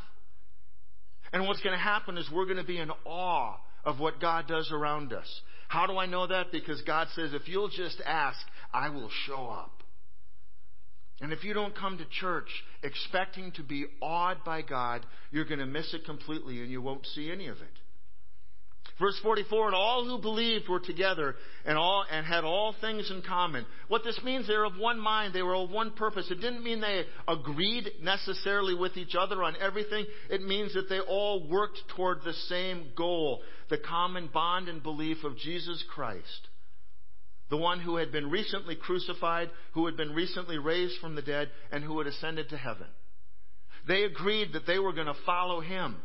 And 1.31 1.47
what's 1.47 1.61
going 1.61 1.75
to 1.75 1.81
happen 1.81 2.17
is 2.17 2.29
we're 2.29 2.45
going 2.45 2.57
to 2.57 2.65
be 2.65 2.77
in 2.77 2.91
awe 3.05 3.55
of 3.85 4.01
what 4.01 4.19
God 4.19 4.47
does 4.49 4.69
around 4.69 5.13
us. 5.13 5.41
How 5.73 5.87
do 5.87 5.97
I 5.97 6.05
know 6.05 6.27
that? 6.27 6.51
Because 6.51 6.83
God 6.83 7.07
says, 7.15 7.33
if 7.33 7.47
you'll 7.47 7.67
just 7.67 7.99
ask, 8.05 8.37
I 8.71 8.89
will 8.89 9.09
show 9.25 9.47
up. 9.47 9.81
And 11.19 11.33
if 11.33 11.43
you 11.43 11.55
don't 11.55 11.75
come 11.75 11.97
to 11.97 12.05
church 12.21 12.49
expecting 12.83 13.51
to 13.53 13.63
be 13.63 13.87
awed 13.99 14.43
by 14.45 14.61
God, 14.61 15.03
you're 15.31 15.45
going 15.45 15.57
to 15.61 15.65
miss 15.65 15.91
it 15.95 16.05
completely 16.05 16.61
and 16.61 16.69
you 16.69 16.79
won't 16.79 17.07
see 17.07 17.31
any 17.31 17.47
of 17.47 17.57
it. 17.57 17.73
Verse 18.99 19.19
44, 19.23 19.67
and 19.67 19.75
all 19.75 20.05
who 20.05 20.21
believed 20.21 20.69
were 20.69 20.79
together 20.79 21.35
and 21.65 21.77
all, 21.77 22.05
and 22.11 22.25
had 22.25 22.43
all 22.43 22.75
things 22.79 23.09
in 23.09 23.23
common. 23.23 23.65
What 23.87 24.03
this 24.03 24.19
means, 24.23 24.47
they 24.47 24.55
were 24.55 24.65
of 24.65 24.77
one 24.77 24.99
mind, 24.99 25.33
they 25.33 25.41
were 25.41 25.55
of 25.55 25.71
one 25.71 25.91
purpose. 25.91 26.29
It 26.29 26.41
didn't 26.41 26.63
mean 26.63 26.79
they 26.79 27.05
agreed 27.27 27.89
necessarily 28.03 28.75
with 28.75 28.95
each 28.95 29.15
other 29.19 29.43
on 29.43 29.55
everything. 29.59 30.05
It 30.29 30.43
means 30.43 30.75
that 30.75 30.89
they 30.89 30.99
all 30.99 31.47
worked 31.49 31.79
toward 31.95 32.19
the 32.23 32.33
same 32.33 32.89
goal, 32.95 33.41
the 33.73 33.79
common 33.79 34.29
bond 34.31 34.69
and 34.69 34.83
belief 34.83 35.23
of 35.23 35.35
Jesus 35.35 35.83
Christ. 35.95 36.47
The 37.49 37.57
one 37.57 37.79
who 37.79 37.95
had 37.95 38.11
been 38.11 38.29
recently 38.29 38.75
crucified, 38.75 39.49
who 39.73 39.87
had 39.87 39.97
been 39.97 40.13
recently 40.13 40.59
raised 40.59 40.99
from 41.01 41.15
the 41.15 41.23
dead, 41.23 41.49
and 41.71 41.83
who 41.83 41.97
had 41.97 42.05
ascended 42.05 42.49
to 42.49 42.57
heaven. 42.57 42.85
They 43.87 44.03
agreed 44.03 44.53
that 44.53 44.67
they 44.67 44.77
were 44.77 44.93
going 44.93 45.07
to 45.07 45.15
follow 45.25 45.59
him. 45.59 45.95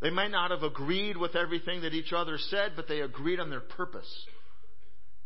They 0.00 0.10
might 0.10 0.30
not 0.30 0.52
have 0.52 0.62
agreed 0.62 1.16
with 1.16 1.34
everything 1.34 1.80
that 1.80 1.92
each 1.92 2.12
other 2.12 2.38
said, 2.38 2.74
but 2.76 2.86
they 2.86 3.00
agreed 3.00 3.40
on 3.40 3.50
their 3.50 3.58
purpose. 3.58 4.26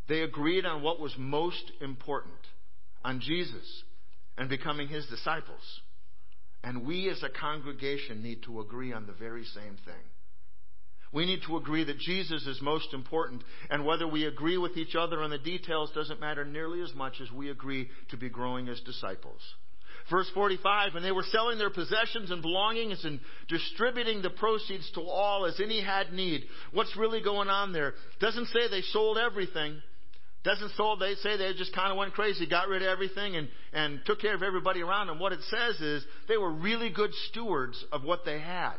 They 0.08 0.22
agreed 0.22 0.64
on 0.64 0.82
what 0.82 0.98
was 0.98 1.12
most 1.18 1.72
important, 1.82 2.40
on 3.04 3.20
Jesus 3.20 3.82
and 4.38 4.48
becoming 4.48 4.88
his 4.88 5.04
disciples. 5.08 5.80
And 6.64 6.86
we 6.86 7.10
as 7.10 7.22
a 7.22 7.28
congregation 7.28 8.22
need 8.22 8.44
to 8.44 8.62
agree 8.62 8.94
on 8.94 9.04
the 9.06 9.12
very 9.12 9.44
same 9.44 9.76
thing. 9.84 10.06
We 11.12 11.26
need 11.26 11.40
to 11.46 11.56
agree 11.56 11.84
that 11.84 11.98
Jesus 11.98 12.46
is 12.46 12.60
most 12.60 12.92
important, 12.92 13.42
and 13.70 13.84
whether 13.84 14.06
we 14.06 14.24
agree 14.24 14.58
with 14.58 14.76
each 14.76 14.94
other 14.94 15.22
on 15.22 15.30
the 15.30 15.38
details 15.38 15.90
doesn't 15.94 16.20
matter 16.20 16.44
nearly 16.44 16.82
as 16.82 16.94
much 16.94 17.20
as 17.22 17.30
we 17.32 17.50
agree 17.50 17.88
to 18.10 18.16
be 18.16 18.28
growing 18.28 18.68
as 18.68 18.80
disciples. 18.80 19.40
Verse 20.10 20.30
45, 20.32 20.94
and 20.94 21.04
they 21.04 21.12
were 21.12 21.24
selling 21.24 21.58
their 21.58 21.70
possessions 21.70 22.30
and 22.30 22.40
belongings 22.40 23.04
and 23.04 23.20
distributing 23.48 24.22
the 24.22 24.30
proceeds 24.30 24.90
to 24.92 25.02
all 25.02 25.44
as 25.44 25.60
any 25.60 25.82
had 25.82 26.12
need. 26.12 26.44
What's 26.72 26.96
really 26.96 27.20
going 27.22 27.48
on 27.48 27.72
there? 27.72 27.94
Doesn't 28.20 28.46
say 28.46 28.68
they 28.70 28.80
sold 28.80 29.18
everything. 29.18 29.82
Doesn't 30.44 30.72
sold, 30.76 31.00
they 31.00 31.14
say 31.16 31.36
they 31.36 31.52
just 31.52 31.74
kind 31.74 31.90
of 31.90 31.98
went 31.98 32.14
crazy, 32.14 32.46
got 32.46 32.68
rid 32.68 32.80
of 32.80 32.88
everything 32.88 33.36
and, 33.36 33.48
and 33.72 34.00
took 34.06 34.20
care 34.20 34.34
of 34.34 34.42
everybody 34.42 34.80
around 34.80 35.08
them. 35.08 35.18
What 35.18 35.32
it 35.32 35.40
says 35.50 35.80
is 35.80 36.06
they 36.28 36.38
were 36.38 36.52
really 36.52 36.90
good 36.90 37.12
stewards 37.28 37.84
of 37.92 38.02
what 38.04 38.24
they 38.24 38.38
had. 38.38 38.76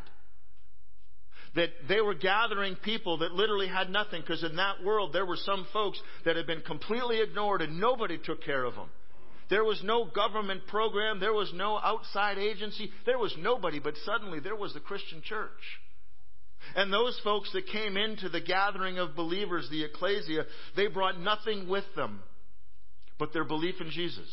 That 1.56 1.70
they 1.88 2.00
were 2.00 2.14
gathering 2.14 2.76
people 2.76 3.18
that 3.18 3.32
literally 3.32 3.66
had 3.66 3.90
nothing 3.90 4.20
because 4.20 4.44
in 4.44 4.56
that 4.56 4.84
world 4.84 5.12
there 5.12 5.26
were 5.26 5.36
some 5.36 5.66
folks 5.72 6.00
that 6.24 6.36
had 6.36 6.46
been 6.46 6.60
completely 6.60 7.20
ignored 7.20 7.60
and 7.60 7.80
nobody 7.80 8.18
took 8.18 8.42
care 8.44 8.64
of 8.64 8.76
them. 8.76 8.88
There 9.48 9.64
was 9.64 9.82
no 9.82 10.04
government 10.04 10.68
program. 10.68 11.18
There 11.18 11.32
was 11.32 11.52
no 11.52 11.76
outside 11.76 12.38
agency. 12.38 12.92
There 13.04 13.18
was 13.18 13.34
nobody, 13.36 13.80
but 13.80 13.94
suddenly 14.04 14.38
there 14.38 14.54
was 14.54 14.74
the 14.74 14.80
Christian 14.80 15.22
church. 15.24 15.50
And 16.76 16.92
those 16.92 17.18
folks 17.24 17.50
that 17.52 17.66
came 17.66 17.96
into 17.96 18.28
the 18.28 18.40
gathering 18.40 18.98
of 18.98 19.16
believers, 19.16 19.68
the 19.70 19.82
ecclesia, 19.82 20.44
they 20.76 20.86
brought 20.86 21.18
nothing 21.18 21.68
with 21.68 21.84
them 21.96 22.22
but 23.18 23.32
their 23.32 23.44
belief 23.44 23.80
in 23.80 23.90
Jesus. 23.90 24.28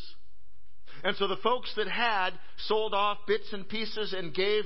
And 1.03 1.15
so 1.17 1.27
the 1.27 1.37
folks 1.37 1.71
that 1.75 1.87
had 1.87 2.31
sold 2.65 2.93
off 2.93 3.19
bits 3.27 3.51
and 3.51 3.67
pieces 3.67 4.13
and 4.17 4.33
gave 4.33 4.63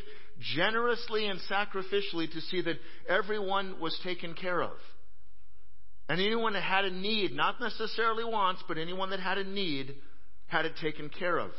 generously 0.56 1.28
and 1.28 1.40
sacrificially 1.50 2.32
to 2.32 2.42
see 2.42 2.62
that 2.62 2.78
everyone 3.08 3.80
was 3.80 4.00
taken 4.04 4.34
care 4.34 4.62
of. 4.62 4.74
And 6.10 6.20
anyone 6.20 6.54
that 6.54 6.64
had 6.64 6.86
a 6.86 6.92
need, 6.92 7.34
not 7.34 7.62
necessarily 7.62 8.26
wants, 8.26 8.64
but 8.68 8.78
anyone 8.78 9.12
that 9.12 9.20
had 9.20 9.38
a 9.38 9.44
need, 9.44 9.96
had 10.48 10.66
it 10.66 10.74
taken 10.82 11.10
care 11.10 11.38
of. 11.38 11.52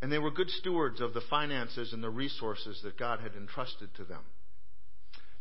And 0.00 0.10
they 0.10 0.18
were 0.18 0.30
good 0.30 0.50
stewards 0.50 1.00
of 1.00 1.14
the 1.14 1.22
finances 1.28 1.92
and 1.92 2.02
the 2.02 2.10
resources 2.10 2.80
that 2.84 2.98
God 2.98 3.20
had 3.20 3.32
entrusted 3.34 3.94
to 3.96 4.04
them. 4.04 4.22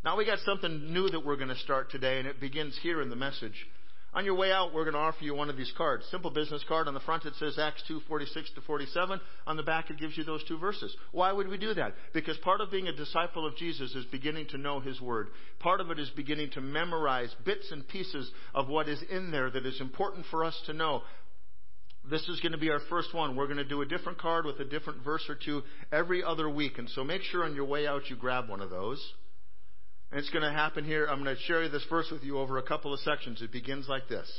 Now 0.04 0.18
we 0.18 0.26
got 0.26 0.40
something 0.40 0.94
new 0.94 1.10
that 1.10 1.26
we're 1.26 1.36
going 1.36 1.50
to 1.50 1.56
start 1.58 1.92
today, 1.92 2.20
and 2.20 2.28
it 2.28 2.40
begins 2.40 2.78
here 2.82 3.02
in 3.02 3.10
the 3.10 3.16
message. 3.16 3.68
On 4.16 4.24
your 4.24 4.36
way 4.36 4.50
out, 4.50 4.74
we're 4.74 4.86
going 4.86 4.94
to 4.94 5.00
offer 5.00 5.26
you 5.26 5.36
one 5.36 5.50
of 5.50 5.58
these 5.58 5.74
cards. 5.78 6.06
Simple 6.10 6.32
business 6.32 6.64
card. 6.70 6.88
On 6.88 6.94
the 6.94 7.02
front, 7.02 7.26
it 7.26 7.34
says 7.38 7.60
Acts 7.60 7.84
2, 7.90 8.00
46 8.08 8.50
to 8.56 8.62
47. 8.62 9.20
On 9.46 9.58
the 9.58 9.64
back, 9.64 9.90
it 9.90 10.00
gives 10.00 10.18
you 10.18 10.24
those 10.24 10.42
two 10.46 10.58
verses. 10.58 10.96
Why 11.12 11.34
would 11.34 11.50
we 11.50 11.58
do 11.58 11.74
that? 11.74 11.96
Because 12.14 12.38
part 12.38 12.62
of 12.62 12.72
being 12.72 12.88
a 12.88 12.96
disciple 12.96 13.46
of 13.46 13.58
Jesus 13.58 13.94
is 13.94 14.06
beginning 14.06 14.48
to 14.48 14.58
know 14.58 14.80
His 14.80 15.02
Word. 15.02 15.28
Part 15.60 15.82
of 15.82 15.92
it 15.92 16.00
is 16.00 16.10
beginning 16.12 16.52
to 16.52 16.62
memorize 16.62 17.36
bits 17.44 17.70
and 17.74 17.86
pieces 17.86 18.32
of 18.54 18.70
what 18.70 18.88
is 18.88 19.04
in 19.12 19.32
there 19.32 19.50
that 19.50 19.66
is 19.66 19.82
important 19.82 20.26
for 20.32 20.46
us 20.46 20.58
to 20.68 20.74
know. 20.74 21.02
This 22.10 22.30
is 22.30 22.40
going 22.40 22.54
to 22.54 22.58
be 22.58 22.70
our 22.70 22.82
first 22.90 23.14
one. 23.14 23.36
We're 23.36 23.48
going 23.48 23.58
to 23.58 23.66
do 23.66 23.82
a 23.82 23.86
different 23.86 24.18
card 24.18 24.46
with 24.46 24.62
a 24.62 24.66
different 24.66 25.04
verse 25.04 25.26
or 25.28 25.36
two 25.36 25.62
every 25.92 26.24
other 26.24 26.50
week. 26.50 26.78
And 26.78 26.90
so 26.90 27.04
make 27.04 27.24
sure 27.24 27.44
on 27.44 27.54
your 27.54 27.66
way 27.66 27.86
out 27.86 28.10
you 28.10 28.16
grab 28.16 28.48
one 28.48 28.62
of 28.62 28.70
those. 28.70 29.14
And 30.16 30.22
it's 30.22 30.32
going 30.32 30.46
to 30.46 30.58
happen 30.58 30.86
here. 30.86 31.08
I'm 31.08 31.22
going 31.22 31.36
to 31.36 31.42
share 31.42 31.68
this 31.68 31.84
verse 31.90 32.08
with 32.10 32.24
you 32.24 32.38
over 32.38 32.58
a 32.58 32.64
couple 32.64 32.94
of 32.94 33.02
sections. 33.02 33.42
It 33.42 33.52
begins 33.52 33.90
like 33.90 34.08
this. 34.08 34.32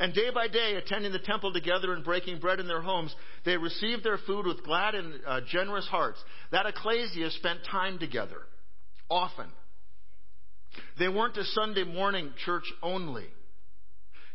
And 0.00 0.12
day 0.12 0.30
by 0.34 0.48
day, 0.48 0.74
attending 0.74 1.12
the 1.12 1.20
temple 1.20 1.52
together 1.52 1.92
and 1.92 2.02
breaking 2.02 2.40
bread 2.40 2.58
in 2.58 2.66
their 2.66 2.82
homes, 2.82 3.14
they 3.44 3.56
received 3.56 4.02
their 4.02 4.18
food 4.26 4.46
with 4.46 4.64
glad 4.64 4.96
and 4.96 5.14
uh, 5.24 5.42
generous 5.48 5.86
hearts. 5.86 6.18
That 6.50 6.66
ecclesia 6.66 7.30
spent 7.30 7.60
time 7.70 8.00
together, 8.00 8.38
often. 9.08 9.46
They 10.98 11.06
weren't 11.06 11.36
a 11.36 11.44
Sunday 11.44 11.84
morning 11.84 12.32
church 12.44 12.64
only. 12.82 13.26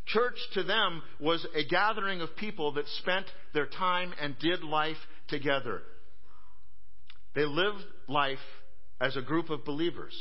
Church 0.06 0.38
to 0.54 0.64
them 0.64 1.02
was 1.20 1.46
a 1.54 1.66
gathering 1.66 2.22
of 2.22 2.38
people 2.38 2.72
that 2.76 2.88
spent 3.00 3.26
their 3.54 3.68
time 3.68 4.14
and 4.22 4.40
did 4.40 4.64
life 4.64 4.96
together. 5.28 5.82
They 7.36 7.44
lived 7.44 7.84
life 8.08 8.40
as 9.02 9.18
a 9.18 9.22
group 9.22 9.50
of 9.50 9.66
believers. 9.66 10.14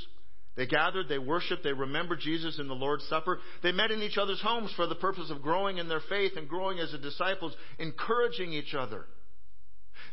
They 0.57 0.67
gathered, 0.67 1.09
they 1.09 1.19
worshiped, 1.19 1.63
they 1.63 1.73
remembered 1.73 2.21
Jesus 2.21 2.59
in 2.59 2.69
the 2.69 2.75
Lord's 2.75 3.07
Supper. 3.09 3.39
They 3.63 3.73
met 3.73 3.93
in 3.93 4.03
each 4.03 4.19
other's 4.19 4.43
homes 4.43 4.73
for 4.75 4.87
the 4.87 4.95
purpose 4.95 5.31
of 5.31 5.43
growing 5.43 5.79
in 5.79 5.89
their 5.89 6.03
faith 6.09 6.33
and 6.37 6.49
growing 6.49 6.79
as 6.79 6.95
disciples, 7.01 7.55
encouraging 7.79 8.53
each 8.53 8.75
other. 8.75 9.07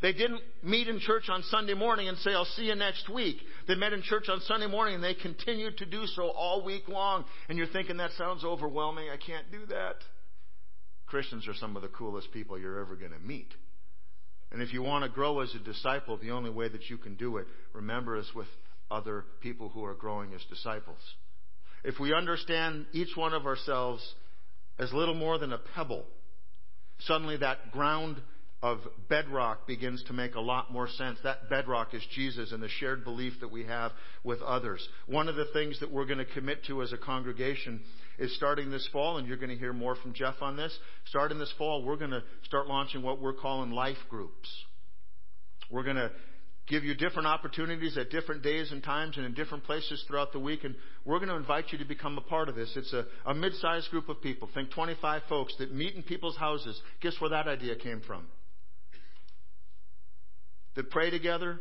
They 0.02 0.14
didn't 0.14 0.42
meet 0.64 0.88
in 0.88 1.00
church 1.00 1.30
on 1.30 1.44
Sunday 1.44 1.74
morning 1.74 2.08
and 2.08 2.18
say, 2.20 2.32
I'll 2.32 2.46
see 2.46 2.66
you 2.66 2.76
next 2.76 3.10
week. 3.10 3.38
They 3.68 3.76
met 3.76 3.94
in 3.94 4.04
church 4.04 4.30
on 4.30 4.42
Sunday 4.42 4.68
morning 4.68 4.96
and 4.96 5.04
they 5.04 5.16
continued 5.16 5.78
to 5.78 5.86
do 5.86 6.06
so 6.06 6.30
all 6.30 6.64
week 6.64 6.88
long. 6.88 7.26
And 7.50 7.58
you're 7.58 7.68
thinking, 7.68 7.98
that 7.98 8.12
sounds 8.12 8.44
overwhelming. 8.44 9.10
I 9.10 9.18
can't 9.18 9.52
do 9.52 9.66
that. 9.68 9.96
Christians 11.08 11.48
are 11.48 11.56
some 11.56 11.76
of 11.76 11.82
the 11.82 11.88
coolest 11.88 12.32
people 12.32 12.60
you're 12.60 12.80
ever 12.80 12.96
going 12.96 13.14
to 13.14 13.20
meet. 13.20 13.54
And 14.52 14.62
if 14.62 14.72
you 14.72 14.82
want 14.82 15.04
to 15.04 15.10
grow 15.10 15.40
as 15.40 15.54
a 15.56 15.60
disciple, 15.60 16.18
the 16.18 16.32
only 16.32 16.50
way 16.50 16.70
that 16.70 16.90
you 16.90 16.98
can 16.98 17.16
do 17.16 17.38
it, 17.38 17.48
remember, 17.74 18.18
is 18.18 18.30
with 18.36 18.48
other 18.90 19.26
people 19.42 19.70
who 19.70 19.84
are 19.84 19.94
growing 19.94 20.34
as 20.34 20.42
disciples. 20.46 21.00
If 21.84 22.00
we 22.00 22.14
understand 22.14 22.86
each 22.94 23.16
one 23.16 23.34
of 23.34 23.46
ourselves 23.46 24.16
as 24.80 24.94
little 24.94 25.16
more 25.16 25.38
than 25.38 25.54
a 25.54 25.60
pebble, 25.76 26.06
suddenly 27.00 27.38
that 27.38 27.72
ground 27.72 28.22
of 28.64 28.80
bedrock 29.08 29.68
begins 29.68 30.04
to 30.08 30.14
make 30.14 30.34
a 30.34 30.42
lot 30.42 30.72
more 30.72 30.88
sense. 30.88 31.20
That 31.24 31.50
bedrock 31.50 31.94
is 31.94 32.02
Jesus 32.16 32.52
and 32.52 32.62
the 32.62 32.68
shared 32.68 33.04
belief 33.04 33.34
that 33.42 33.52
we 33.52 33.66
have 33.66 33.92
with 34.24 34.42
others. 34.42 34.88
One 35.06 35.30
of 35.30 35.36
the 35.36 35.46
things 35.54 35.80
that 35.80 35.92
we're 35.92 36.06
going 36.06 36.18
to 36.18 36.26
commit 36.26 36.66
to 36.66 36.82
as 36.82 36.92
a 36.92 36.98
congregation 36.98 37.82
is 38.18 38.36
starting 38.36 38.72
this 38.72 38.88
fall, 38.92 39.18
and 39.18 39.28
you're 39.28 39.38
going 39.38 39.52
to 39.52 39.56
hear 39.56 39.74
more 39.74 39.96
from 39.96 40.14
Jeff 40.14 40.36
on 40.42 40.58
this. 40.58 40.76
Starting 41.06 41.38
this 41.38 41.54
fall, 41.58 41.84
we're 41.84 41.98
going 41.98 42.12
to 42.12 42.24
start 42.46 42.68
launching 42.68 43.04
what 43.04 43.22
we're 43.22 43.34
calling 43.34 43.72
life 43.72 43.98
groups. 44.10 44.50
We're 45.70 45.84
going 45.84 45.98
to 45.98 46.12
give 46.68 46.84
you 46.84 46.94
different 46.96 47.28
opportunities 47.28 47.98
at 47.98 48.10
different 48.10 48.44
days 48.44 48.72
and 48.72 48.84
times 48.84 49.18
and 49.18 49.26
in 49.26 49.34
different 49.34 49.64
places 49.64 50.04
throughout 50.08 50.34
the 50.34 50.40
week. 50.40 50.64
And 50.64 50.76
we're 51.06 51.20
going 51.20 51.30
to 51.30 51.36
invite 51.36 51.72
you 51.72 51.78
to 51.78 51.86
become 51.86 52.18
a 52.18 52.22
part 52.22 52.50
of 52.50 52.56
this. 52.56 52.72
It's 52.76 52.94
a, 52.94 53.06
a 53.26 53.34
mid-sized 53.34 53.90
group 53.90 54.10
of 54.10 54.22
people. 54.22 54.50
Think 54.54 54.72
25 54.72 55.22
folks 55.30 55.56
that 55.60 55.74
meet 55.74 55.96
in 55.96 56.04
people's 56.04 56.38
houses. 56.38 56.80
Guess 57.02 57.16
where 57.20 57.30
that 57.30 57.48
idea 57.48 57.76
came 57.76 58.02
from? 58.02 58.28
that 60.78 60.92
pray 60.92 61.10
together, 61.10 61.60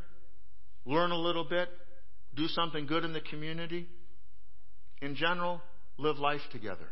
learn 0.84 1.10
a 1.10 1.18
little 1.18 1.44
bit, 1.44 1.70
do 2.36 2.46
something 2.48 2.86
good 2.86 3.02
in 3.02 3.14
the 3.14 3.20
community. 3.22 3.88
In 5.00 5.16
general, 5.16 5.62
live 5.96 6.18
life 6.18 6.42
together. 6.52 6.86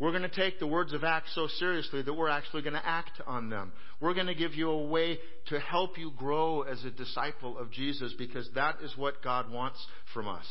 We're 0.00 0.10
going 0.10 0.28
to 0.28 0.28
take 0.28 0.58
the 0.58 0.66
words 0.66 0.92
of 0.92 1.04
Acts 1.04 1.32
so 1.34 1.46
seriously 1.46 2.02
that 2.02 2.12
we're 2.12 2.28
actually 2.28 2.62
going 2.62 2.74
to 2.74 2.84
act 2.84 3.20
on 3.26 3.50
them. 3.50 3.72
We're 4.00 4.14
going 4.14 4.26
to 4.26 4.34
give 4.34 4.54
you 4.54 4.70
a 4.70 4.86
way 4.86 5.18
to 5.48 5.60
help 5.60 5.96
you 5.98 6.10
grow 6.16 6.62
as 6.62 6.82
a 6.84 6.90
disciple 6.90 7.56
of 7.56 7.70
Jesus 7.70 8.12
because 8.18 8.48
that 8.56 8.76
is 8.82 8.96
what 8.96 9.22
God 9.22 9.52
wants 9.52 9.78
from 10.12 10.26
us. 10.26 10.46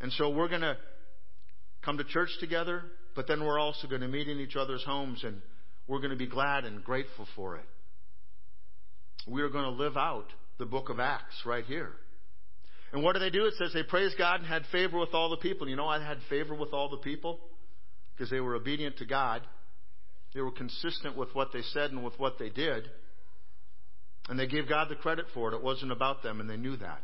And 0.00 0.12
so 0.12 0.28
we're 0.28 0.48
going 0.48 0.62
to 0.62 0.76
come 1.82 1.96
to 1.96 2.04
church 2.04 2.30
together, 2.40 2.82
but 3.14 3.26
then 3.26 3.42
we're 3.42 3.60
also 3.60 3.88
going 3.88 4.02
to 4.02 4.08
meet 4.08 4.28
in 4.28 4.38
each 4.40 4.56
other's 4.56 4.84
homes 4.84 5.22
and 5.24 5.40
we're 5.86 6.00
going 6.00 6.10
to 6.10 6.16
be 6.16 6.26
glad 6.26 6.64
and 6.64 6.84
grateful 6.84 7.26
for 7.34 7.56
it 7.56 7.64
we 9.26 9.42
are 9.42 9.48
going 9.48 9.64
to 9.64 9.70
live 9.70 9.96
out 9.96 10.26
the 10.58 10.66
book 10.66 10.88
of 10.88 11.00
Acts 11.00 11.34
right 11.46 11.64
here. 11.64 11.92
And 12.92 13.02
what 13.02 13.14
do 13.14 13.20
they 13.20 13.30
do? 13.30 13.46
It 13.46 13.54
says 13.58 13.72
they 13.72 13.82
praised 13.82 14.18
God 14.18 14.40
and 14.40 14.46
had 14.46 14.64
favor 14.70 14.98
with 14.98 15.14
all 15.14 15.30
the 15.30 15.38
people. 15.38 15.68
You 15.68 15.76
know 15.76 15.88
I 15.88 16.02
had 16.04 16.18
favor 16.28 16.54
with 16.54 16.72
all 16.72 16.90
the 16.90 16.98
people? 16.98 17.40
Because 18.22 18.30
they 18.30 18.38
were 18.38 18.54
obedient 18.54 18.98
to 18.98 19.04
God. 19.04 19.42
They 20.32 20.40
were 20.40 20.52
consistent 20.52 21.16
with 21.16 21.34
what 21.34 21.48
they 21.52 21.62
said 21.72 21.90
and 21.90 22.04
with 22.04 22.16
what 22.20 22.38
they 22.38 22.50
did. 22.50 22.88
And 24.28 24.38
they 24.38 24.46
gave 24.46 24.68
God 24.68 24.88
the 24.88 24.94
credit 24.94 25.24
for 25.34 25.50
it. 25.50 25.56
It 25.56 25.62
wasn't 25.64 25.90
about 25.90 26.22
them, 26.22 26.38
and 26.38 26.48
they 26.48 26.56
knew 26.56 26.76
that. 26.76 27.02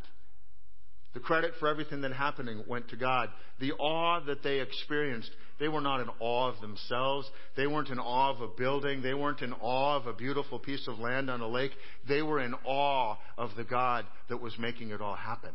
The 1.13 1.19
credit 1.19 1.55
for 1.59 1.67
everything 1.67 1.99
that 2.03 2.13
happening 2.13 2.63
went 2.69 2.87
to 2.91 2.95
God. 2.95 3.27
The 3.59 3.73
awe 3.73 4.21
that 4.27 4.43
they 4.43 4.61
experienced, 4.61 5.29
they 5.59 5.67
were 5.67 5.81
not 5.81 5.99
in 5.99 6.07
awe 6.21 6.53
of 6.53 6.61
themselves. 6.61 7.29
They 7.57 7.67
weren't 7.67 7.89
in 7.89 7.99
awe 7.99 8.33
of 8.33 8.39
a 8.39 8.47
building. 8.47 9.01
They 9.01 9.13
weren't 9.13 9.41
in 9.41 9.51
awe 9.51 9.97
of 9.97 10.07
a 10.07 10.13
beautiful 10.13 10.57
piece 10.57 10.87
of 10.87 10.99
land 10.99 11.29
on 11.29 11.41
a 11.41 11.49
lake. 11.49 11.71
They 12.07 12.21
were 12.21 12.39
in 12.39 12.53
awe 12.65 13.17
of 13.37 13.49
the 13.57 13.65
God 13.65 14.05
that 14.29 14.39
was 14.39 14.57
making 14.57 14.91
it 14.91 15.01
all 15.01 15.17
happen. 15.17 15.51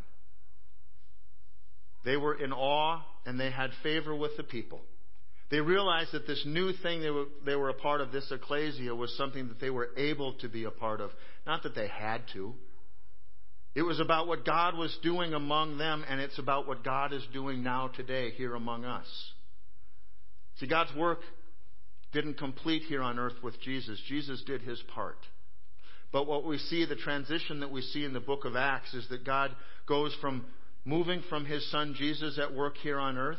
They 2.05 2.18
were 2.18 2.35
in 2.35 2.53
awe 2.53 3.03
and 3.24 3.40
they 3.40 3.50
had 3.50 3.70
favor 3.83 4.14
with 4.14 4.37
the 4.37 4.42
people. 4.42 4.83
They 5.50 5.61
realized 5.61 6.12
that 6.12 6.26
this 6.26 6.42
new 6.46 6.72
thing 6.72 7.00
they 7.02 7.11
were, 7.11 7.26
they 7.44 7.54
were 7.54 7.68
a 7.68 7.74
part 7.74 8.00
of, 8.00 8.12
this 8.12 8.30
ecclesia, 8.30 8.94
was 8.94 9.14
something 9.16 9.48
that 9.48 9.61
they 9.61 9.70
were 9.70 9.90
able 9.96 10.35
to 10.35 10.48
be 10.48 10.64
a 10.64 10.70
part 10.70 11.00
of. 11.00 11.11
Not 11.46 11.62
that 11.64 11.74
they 11.74 11.88
had 11.88 12.22
to. 12.33 12.54
It 13.74 13.83
was 13.83 14.00
about 14.00 14.26
what 14.26 14.44
God 14.44 14.76
was 14.76 14.96
doing 15.02 15.35
among 15.35 15.78
them, 15.78 16.04
and 16.09 16.20
it's 16.20 16.38
about 16.38 16.66
what 16.66 16.85
God 16.85 17.12
is 17.12 17.26
doing 17.33 17.62
now 17.62 17.88
today 17.88 18.30
here 18.30 18.54
among 18.54 18.85
us. 18.85 19.07
See, 20.57 20.66
God's 20.66 20.94
work 20.94 21.20
didn't 22.12 22.38
complete 22.38 22.83
here 22.83 23.02
on 23.02 23.18
earth 23.18 23.42
with 23.42 23.61
Jesus. 23.61 24.00
Jesus 24.09 24.42
did 24.46 24.62
his 24.62 24.80
part. 24.94 25.18
But 26.12 26.28
what 26.28 26.46
we 26.46 26.59
see, 26.59 26.87
the 26.87 26.94
transition 26.94 27.61
that 27.61 27.72
we 27.72 27.83
see 27.83 28.04
in 28.04 28.12
the 28.12 28.20
book 28.20 28.44
of 28.44 28.54
Acts, 28.54 28.94
is 28.94 29.09
that 29.09 29.26
God 29.26 29.50
goes 29.87 30.16
from 30.20 30.46
moving 30.85 31.22
from 31.28 31.44
his 31.44 31.68
son 31.72 31.96
Jesus 31.98 32.38
at 32.38 32.54
work 32.54 32.76
here 32.78 33.00
on 33.00 33.18
earth 33.18 33.38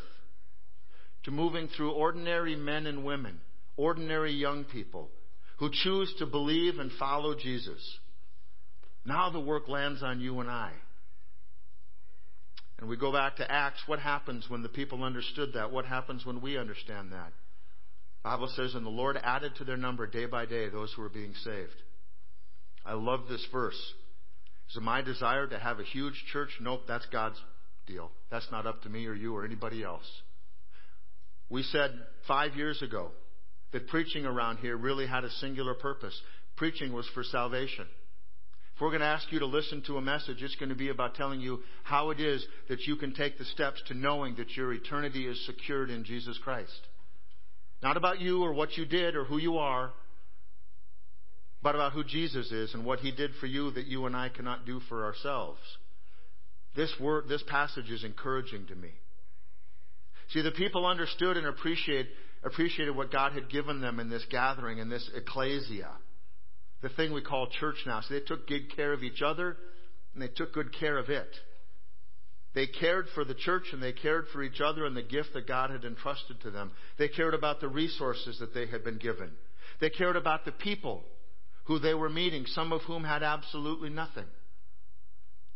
to 1.26 1.32
moving 1.32 1.68
through 1.68 1.92
ordinary 1.92 2.56
men 2.56 2.86
and 2.86 3.04
women, 3.04 3.40
ordinary 3.78 4.32
young 4.32 4.64
people 4.64 5.10
who 5.58 5.70
choose 5.72 6.14
to 6.20 6.26
believe 6.26 6.80
and 6.80 6.92
follow 6.94 7.36
Jesus. 7.36 7.98
Now 9.06 9.30
the 9.30 9.40
work 9.40 9.68
lands 9.68 10.02
on 10.04 10.20
you 10.20 10.40
and 10.40 10.50
I. 10.50 10.72
And 12.80 12.90
we 12.90 12.98
go 12.98 13.12
back 13.12 13.38
to 13.38 13.52
Acts. 13.52 13.82
What 13.86 14.00
happens 14.00 14.46
when 14.50 14.62
the 14.62 14.70
people 14.70 15.04
understood 15.04 15.54
that? 15.54 15.72
What 15.72 15.86
happens 15.86 16.26
when 16.26 16.42
we 16.42 16.58
understand 16.58 17.12
that? 17.12 17.32
Bible 18.24 18.52
says, 18.56 18.76
and 18.76 18.86
the 18.86 18.90
Lord 18.90 19.18
added 19.24 19.56
to 19.56 19.64
their 19.64 19.78
number 19.78 20.08
day 20.08 20.26
by 20.26 20.46
day 20.46 20.68
those 20.68 20.92
who 20.94 21.02
were 21.02 21.10
being 21.10 21.34
saved. 21.44 21.76
I 22.86 22.94
love 22.94 23.22
this 23.30 23.46
verse. 23.52 23.80
Is 24.70 24.78
it 24.78 24.84
my 24.84 25.02
desire 25.02 25.48
to 25.48 25.60
have 25.60 25.80
a 25.80 25.84
huge 25.84 26.26
church? 26.34 26.50
Nope, 26.60 26.82
that's 26.88 27.06
God's 27.08 27.40
deal. 27.88 28.12
That's 28.32 28.48
not 28.52 28.66
up 28.66 28.82
to 28.84 28.90
me 28.90 29.06
or 29.06 29.14
you 29.14 29.36
or 29.36 29.46
anybody 29.46 29.84
else. 29.84 30.06
We 31.50 31.64
said 31.64 31.92
five 32.28 32.56
years 32.56 32.82
ago 32.82 33.12
that 33.72 33.88
preaching 33.88 34.26
around 34.26 34.58
here 34.58 34.78
really 34.78 35.08
had 35.08 35.24
a 35.24 35.30
singular 35.30 35.74
purpose. 35.74 36.20
Preaching 36.56 36.94
was 36.94 37.08
for 37.14 37.24
salvation. 37.24 37.86
If 38.76 38.82
we're 38.82 38.90
going 38.90 39.02
to 39.02 39.06
ask 39.08 39.32
you 39.32 39.40
to 39.40 39.46
listen 39.46 39.84
to 39.84 39.98
a 39.98 40.02
message, 40.02 40.42
it's 40.42 40.56
going 40.56 40.70
to 40.70 40.76
be 40.76 40.90
about 40.90 41.16
telling 41.16 41.40
you 41.40 41.60
how 41.84 42.10
it 42.10 42.20
is 42.20 42.46
that 42.68 42.82
you 42.82 42.98
can 42.98 43.14
take 43.14 43.38
the 43.38 43.46
steps 43.46 43.82
to 43.88 43.94
knowing 43.94 44.36
that 44.36 44.58
your 44.58 44.74
eternity 44.74 45.28
is 45.28 45.46
secured 45.46 45.90
in 45.90 46.04
Jesus 46.04 46.38
Christ. 46.44 46.88
Not 47.82 47.96
about 47.96 48.20
you 48.20 48.44
or 48.44 48.54
what 48.54 48.76
you 48.76 48.86
did 48.86 49.16
or 49.16 49.24
who 49.24 49.38
you 49.38 49.58
are, 49.58 49.94
but 51.62 51.76
about 51.76 51.94
who 51.94 52.04
Jesus 52.04 52.52
is 52.52 52.74
and 52.74 52.86
what 52.86 53.00
he 53.00 53.12
did 53.12 53.32
for 53.40 53.46
you 53.46 53.72
that 53.72 53.88
you 53.88 54.06
and 54.08 54.16
I 54.16 54.30
cannot 54.30 54.66
do 54.66 54.82
for 54.90 55.06
ourselves. 55.06 55.60
This 56.76 56.94
word, 57.00 57.26
this 57.30 57.44
passage 57.48 57.90
is 57.90 58.04
encouraging 58.04 58.68
to 58.68 58.76
me. 58.76 58.92
See, 60.30 60.42
the 60.42 60.52
people 60.52 60.86
understood 60.86 61.38
and 61.38 61.48
appreciate, 61.48 62.08
appreciated 62.44 62.96
what 62.96 63.12
God 63.12 63.34
had 63.34 63.50
given 63.50 63.82
them 63.82 64.00
in 64.00 64.10
this 64.10 64.26
gathering, 64.30 64.80
in 64.80 64.90
this 64.90 65.10
ecclesia, 65.16 65.92
the 66.82 66.90
thing 66.90 67.14
we 67.14 67.22
call 67.22 67.48
church 67.48 67.78
now. 67.86 68.02
So 68.02 68.14
they 68.14 68.20
took 68.22 68.48
good 68.48 68.76
care 68.76 68.94
of 68.94 69.04
each 69.04 69.22
other 69.22 69.58
and 70.14 70.22
they 70.22 70.28
took 70.28 70.54
good 70.54 70.74
care 70.78 70.98
of 70.98 71.10
it. 71.10 71.30
They 72.54 72.68
cared 72.68 73.08
for 73.14 73.26
the 73.26 73.34
church 73.34 73.64
and 73.74 73.84
they 73.84 73.92
cared 73.92 74.28
for 74.32 74.42
each 74.42 74.62
other 74.62 74.86
and 74.86 74.96
the 74.96 75.04
gift 75.04 75.34
that 75.34 75.48
God 75.48 75.72
had 75.72 75.84
entrusted 75.84 76.40
to 76.42 76.52
them. 76.52 76.72
They 76.98 77.10
cared 77.10 77.34
about 77.34 77.60
the 77.60 77.68
resources 77.68 78.40
that 78.40 78.54
they 78.54 78.66
had 78.66 78.84
been 78.84 78.98
given. 78.98 79.32
They 79.82 79.90
cared 79.90 80.16
about 80.16 80.46
the 80.46 80.54
people 80.54 81.04
who 81.66 81.80
they 81.80 81.94
were 81.94 82.10
meeting, 82.10 82.46
some 82.46 82.72
of 82.72 82.82
whom 82.84 83.04
had 83.04 83.24
absolutely 83.24 83.90
nothing. 83.90 84.26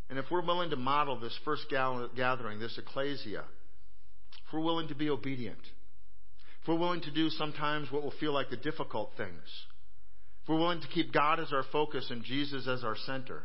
And 0.10 0.20
if 0.20 0.26
we're 0.30 0.46
willing 0.46 0.72
to 0.72 0.76
model 0.76 1.20
this 1.20 1.38
first 1.46 1.68
gathering, 1.70 2.60
this 2.60 2.78
ecclesia, 2.78 3.44
if 4.50 4.54
we're 4.54 4.62
willing 4.62 4.88
to 4.88 4.96
be 4.96 5.12
obedient, 5.12 5.60
if 6.62 6.68
we're 6.68 6.76
willing 6.76 7.02
to 7.02 7.12
do 7.12 7.30
sometimes 7.30 7.92
what 7.92 8.02
will 8.02 8.14
feel 8.20 8.34
like 8.34 8.50
the 8.50 8.58
difficult 8.58 9.12
things, 9.16 9.44
if 10.42 10.50
we're 10.50 10.58
willing 10.58 10.82
to 10.82 10.88
keep 10.88 11.14
God 11.14 11.40
as 11.40 11.54
our 11.54 11.64
focus 11.72 12.08
and 12.10 12.24
Jesus 12.24 12.68
as 12.68 12.84
our 12.84 12.96
center, 13.06 13.44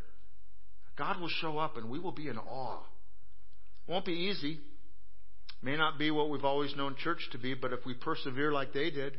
God 0.96 1.20
will 1.20 1.28
show 1.28 1.58
up 1.58 1.76
and 1.76 1.90
we 1.90 1.98
will 1.98 2.12
be 2.12 2.28
in 2.28 2.38
awe. 2.38 2.80
It 3.86 3.92
won't 3.92 4.06
be 4.06 4.12
easy. 4.12 4.60
May 5.62 5.76
not 5.76 5.98
be 5.98 6.10
what 6.10 6.30
we've 6.30 6.44
always 6.44 6.74
known 6.74 6.96
church 6.96 7.28
to 7.32 7.38
be, 7.38 7.52
but 7.52 7.74
if 7.74 7.80
we 7.84 7.92
persevere 7.92 8.50
like 8.50 8.72
they 8.72 8.90
did, 8.90 9.18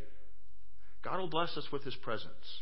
God 1.04 1.20
will 1.20 1.30
bless 1.30 1.56
us 1.56 1.68
with 1.72 1.84
His 1.84 1.96
presence, 1.98 2.62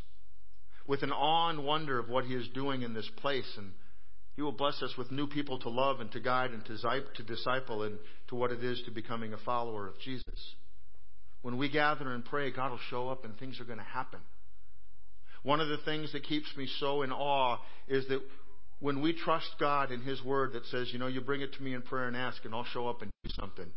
with 0.86 1.02
an 1.02 1.12
awe 1.12 1.50
and 1.50 1.64
wonder 1.64 1.98
of 1.98 2.10
what 2.10 2.26
He 2.26 2.34
is 2.34 2.50
doing 2.50 2.82
in 2.82 2.94
this 2.94 3.10
place 3.22 3.50
and 3.58 3.72
he 4.36 4.42
will 4.42 4.52
bless 4.52 4.82
us 4.82 4.96
with 4.98 5.12
new 5.12 5.28
people 5.28 5.60
to 5.60 5.70
love 5.70 6.00
and 6.00 6.12
to 6.12 6.20
guide 6.20 6.52
and 6.52 6.66
to 6.66 7.24
disciple 7.24 7.84
and 7.84 7.98
to 8.30 8.36
what 8.36 8.52
it 8.52 8.64
is 8.64 8.82
to 8.86 8.92
becoming 8.92 9.34
a 9.34 9.38
follower 9.38 9.88
of 9.88 10.00
Jesus. 10.00 10.56
When 11.44 11.58
we 11.58 11.70
gather 11.70 12.12
and 12.12 12.26
pray, 12.26 12.52
God 12.52 12.72
will 12.72 12.80
show 12.90 13.10
up 13.10 13.26
and 13.26 13.38
things 13.38 13.60
are 13.60 13.66
going 13.66 13.80
to 13.80 13.84
happen. 13.84 14.22
One 15.44 15.60
of 15.60 15.68
the 15.68 15.78
things 15.78 16.12
that 16.14 16.24
keeps 16.24 16.48
me 16.58 16.68
so 16.80 17.02
in 17.02 17.12
awe 17.12 17.58
is 17.88 18.08
that 18.08 18.22
when 18.80 19.02
we 19.02 19.14
trust 19.14 19.50
God 19.60 19.92
in 19.92 20.02
His 20.02 20.24
Word 20.24 20.54
that 20.54 20.66
says, 20.68 20.90
you 20.92 21.00
know, 21.00 21.08
you 21.08 21.22
bring 21.22 21.42
it 21.42 21.54
to 21.54 21.64
me 21.64 21.74
in 21.74 21.82
prayer 21.82 22.08
and 22.08 22.18
ask, 22.18 22.44
and 22.46 22.56
I'll 22.56 22.66
show 22.66 22.88
up 22.88 23.02
and 23.02 23.12
do 23.24 23.30
something. 23.40 23.68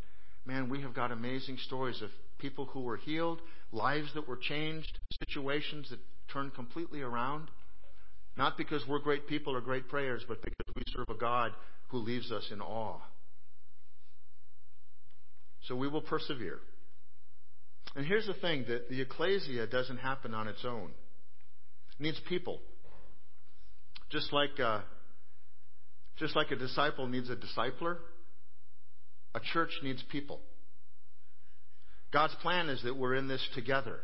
Man, 0.47 0.69
we 0.69 0.81
have 0.83 0.95
got 0.95 1.11
amazing 1.11 1.59
stories 1.59 2.01
of 2.03 2.11
people 2.39 2.67
who 2.67 2.81
were 2.81 2.97
healed, 2.97 3.41
lives 3.73 4.09
that 4.15 4.29
were 4.29 4.37
changed, 4.37 4.99
situations 5.29 5.91
that 5.91 5.99
turned 6.33 6.55
completely 6.55 7.03
around. 7.03 7.49
Not 8.37 8.59
because 8.59 8.83
we're 8.87 8.99
great 8.99 9.27
people 9.27 9.57
or 9.57 9.61
great 9.61 9.89
prayers, 9.89 10.23
but 10.29 10.43
because 10.43 10.75
we 10.75 10.83
serve 10.89 11.09
a 11.09 11.19
God 11.19 11.53
who 11.89 11.99
leaves 11.99 12.31
us 12.31 12.47
in 12.53 12.61
awe. 12.61 13.01
So 15.67 15.75
we 15.75 15.89
will 15.89 16.03
persevere. 16.03 16.59
And 17.95 18.05
here's 18.05 18.27
the 18.27 18.35
thing 18.35 18.67
that 18.69 18.91
the 18.91 19.01
ecclesia 19.01 19.67
doesn't 19.67 19.99
happen 19.99 20.35
on 20.35 20.49
its 20.49 20.65
own. 20.65 20.91
It 21.99 22.03
needs 22.03 22.21
people. 22.29 22.61
Just 24.11 24.33
like 24.33 24.61
uh, 24.63 24.83
just 26.19 26.37
like 26.37 26.51
a 26.51 26.57
disciple 26.57 27.07
needs 27.07 27.31
a 27.31 27.37
discipler, 27.37 27.97
a 29.35 29.41
church 29.53 29.71
needs 29.83 30.03
people. 30.11 30.41
God's 32.13 32.35
plan 32.37 32.69
is 32.69 32.83
that 32.83 32.97
we're 32.97 33.15
in 33.15 33.29
this 33.29 33.47
together 33.55 34.01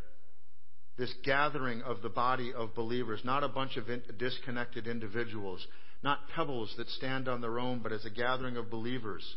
this 0.99 1.13
gathering 1.25 1.83
of 1.83 2.03
the 2.03 2.09
body 2.09 2.53
of 2.53 2.75
believers, 2.75 3.21
not 3.25 3.45
a 3.45 3.49
bunch 3.49 3.77
of 3.77 3.87
disconnected 4.19 4.87
individuals, 4.87 5.67
not 6.03 6.29
pebbles 6.35 6.75
that 6.77 6.89
stand 6.91 7.29
on 7.29 7.41
their 7.41 7.59
own, 7.59 7.81
but 7.81 7.93
as 7.93 8.05
a 8.05 8.11
gathering 8.11 8.57
of 8.57 8.71
believers 8.71 9.37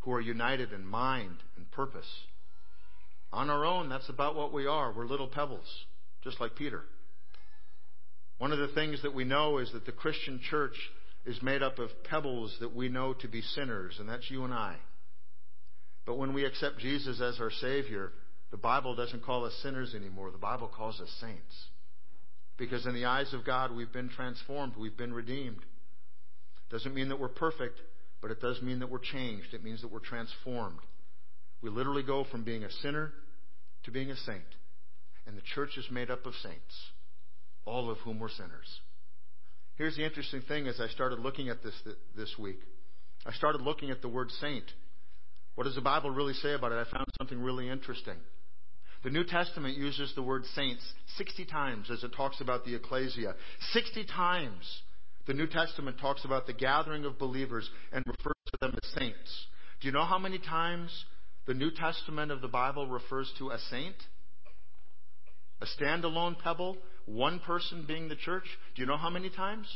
who 0.00 0.12
are 0.12 0.20
united 0.20 0.72
in 0.72 0.84
mind 0.86 1.36
and 1.56 1.70
purpose. 1.70 2.08
On 3.32 3.50
our 3.50 3.64
own, 3.64 3.88
that's 3.88 4.08
about 4.08 4.34
what 4.34 4.52
we 4.52 4.66
are. 4.66 4.92
We're 4.92 5.06
little 5.06 5.28
pebbles, 5.28 5.66
just 6.24 6.40
like 6.40 6.56
Peter. 6.56 6.82
One 8.38 8.52
of 8.52 8.58
the 8.58 8.68
things 8.68 9.02
that 9.02 9.14
we 9.14 9.24
know 9.24 9.58
is 9.58 9.72
that 9.72 9.86
the 9.86 9.92
Christian 9.92 10.40
church 10.50 10.76
is 11.24 11.42
made 11.42 11.62
up 11.62 11.78
of 11.78 11.90
pebbles 12.04 12.56
that 12.60 12.74
we 12.74 12.88
know 12.88 13.14
to 13.14 13.28
be 13.28 13.42
sinners, 13.42 13.96
and 13.98 14.08
that's 14.08 14.30
you 14.30 14.44
and 14.44 14.54
I. 14.54 14.76
But 16.04 16.18
when 16.18 16.32
we 16.32 16.44
accept 16.44 16.78
Jesus 16.78 17.20
as 17.20 17.40
our 17.40 17.50
Savior, 17.50 18.12
the 18.50 18.56
Bible 18.56 18.94
doesn't 18.94 19.24
call 19.24 19.44
us 19.44 19.54
sinners 19.62 19.94
anymore. 19.94 20.30
The 20.30 20.38
Bible 20.38 20.70
calls 20.74 21.00
us 21.00 21.10
saints. 21.20 21.66
Because 22.56 22.86
in 22.86 22.94
the 22.94 23.04
eyes 23.04 23.32
of 23.34 23.44
God, 23.44 23.74
we've 23.74 23.92
been 23.92 24.08
transformed, 24.08 24.74
we've 24.78 24.96
been 24.96 25.12
redeemed. 25.12 25.60
Doesn't 26.70 26.94
mean 26.94 27.08
that 27.10 27.20
we're 27.20 27.28
perfect, 27.28 27.80
but 28.22 28.30
it 28.30 28.40
does 28.40 28.62
mean 28.62 28.78
that 28.80 28.90
we're 28.90 28.98
changed. 28.98 29.52
It 29.52 29.62
means 29.62 29.82
that 29.82 29.92
we're 29.92 30.00
transformed. 30.00 30.78
We 31.62 31.70
literally 31.70 32.02
go 32.02 32.24
from 32.30 32.44
being 32.44 32.64
a 32.64 32.70
sinner 32.70 33.12
to 33.84 33.90
being 33.90 34.10
a 34.10 34.16
saint. 34.16 34.42
And 35.26 35.36
the 35.36 35.42
church 35.54 35.76
is 35.76 35.86
made 35.90 36.10
up 36.10 36.24
of 36.24 36.34
saints, 36.42 36.90
all 37.64 37.90
of 37.90 37.98
whom 37.98 38.20
were 38.20 38.28
sinners. 38.28 38.80
Here's 39.76 39.96
the 39.96 40.04
interesting 40.04 40.42
thing 40.42 40.66
as 40.66 40.80
I 40.80 40.88
started 40.88 41.18
looking 41.18 41.48
at 41.48 41.62
this 41.62 41.74
this 42.16 42.34
week. 42.38 42.58
I 43.26 43.32
started 43.32 43.60
looking 43.60 43.90
at 43.90 44.00
the 44.00 44.08
word 44.08 44.30
saint. 44.40 44.64
What 45.56 45.64
does 45.64 45.74
the 45.74 45.80
Bible 45.80 46.10
really 46.10 46.34
say 46.34 46.54
about 46.54 46.72
it? 46.72 46.76
I 46.76 46.90
found 46.90 47.06
something 47.18 47.40
really 47.40 47.68
interesting. 47.68 48.16
The 49.06 49.12
New 49.12 49.22
Testament 49.22 49.76
uses 49.76 50.12
the 50.16 50.22
word 50.24 50.44
saints 50.56 50.82
60 51.16 51.44
times 51.44 51.92
as 51.92 52.02
it 52.02 52.12
talks 52.16 52.40
about 52.40 52.64
the 52.64 52.74
ecclesia. 52.74 53.36
60 53.72 54.04
times 54.06 54.82
the 55.28 55.32
New 55.32 55.46
Testament 55.46 56.00
talks 56.00 56.24
about 56.24 56.48
the 56.48 56.52
gathering 56.52 57.04
of 57.04 57.16
believers 57.16 57.70
and 57.92 58.04
refers 58.04 58.34
to 58.46 58.58
them 58.60 58.74
as 58.74 58.90
saints. 58.98 59.46
Do 59.80 59.86
you 59.86 59.92
know 59.92 60.04
how 60.04 60.18
many 60.18 60.40
times 60.40 60.90
the 61.46 61.54
New 61.54 61.70
Testament 61.70 62.32
of 62.32 62.40
the 62.40 62.48
Bible 62.48 62.88
refers 62.88 63.32
to 63.38 63.50
a 63.50 63.58
saint? 63.70 63.94
A 65.60 65.66
standalone 65.80 66.36
pebble, 66.40 66.76
one 67.04 67.38
person 67.38 67.84
being 67.86 68.08
the 68.08 68.16
church. 68.16 68.48
Do 68.74 68.82
you 68.82 68.88
know 68.88 68.96
how 68.96 69.10
many 69.10 69.30
times? 69.30 69.68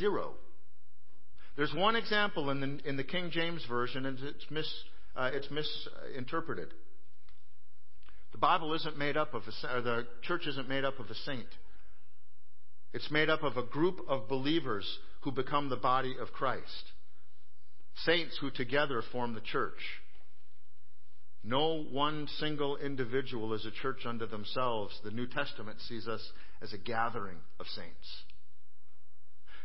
Zero. 0.00 0.32
There's 1.56 1.72
one 1.72 1.94
example 1.94 2.50
in 2.50 2.60
the, 2.60 2.88
in 2.88 2.96
the 2.96 3.04
King 3.04 3.30
James 3.30 3.64
Version, 3.68 4.04
and 4.04 4.18
it's, 4.18 4.50
mis, 4.50 4.68
uh, 5.14 5.30
it's 5.32 5.46
misinterpreted. 5.48 6.74
The 8.32 8.38
Bible 8.38 8.74
isn't 8.74 8.96
made 8.96 9.16
up 9.16 9.34
of 9.34 9.42
a, 9.42 9.76
or 9.76 9.80
the 9.80 10.06
church 10.22 10.46
isn't 10.46 10.68
made 10.68 10.84
up 10.84 10.98
of 10.98 11.10
a 11.10 11.14
saint. 11.14 11.48
It's 12.92 13.10
made 13.10 13.30
up 13.30 13.42
of 13.42 13.56
a 13.56 13.62
group 13.62 14.00
of 14.08 14.28
believers 14.28 14.98
who 15.22 15.32
become 15.32 15.68
the 15.68 15.76
body 15.76 16.16
of 16.20 16.32
Christ. 16.32 16.92
Saints 18.04 18.36
who 18.40 18.50
together 18.50 19.02
form 19.12 19.34
the 19.34 19.40
church. 19.40 19.78
No 21.42 21.82
one 21.90 22.28
single 22.38 22.76
individual 22.76 23.54
is 23.54 23.64
a 23.64 23.70
church 23.70 24.04
unto 24.04 24.26
themselves. 24.26 24.98
The 25.04 25.10
New 25.10 25.26
Testament 25.26 25.80
sees 25.88 26.06
us 26.06 26.20
as 26.60 26.72
a 26.72 26.78
gathering 26.78 27.38
of 27.58 27.66
saints. 27.66 28.22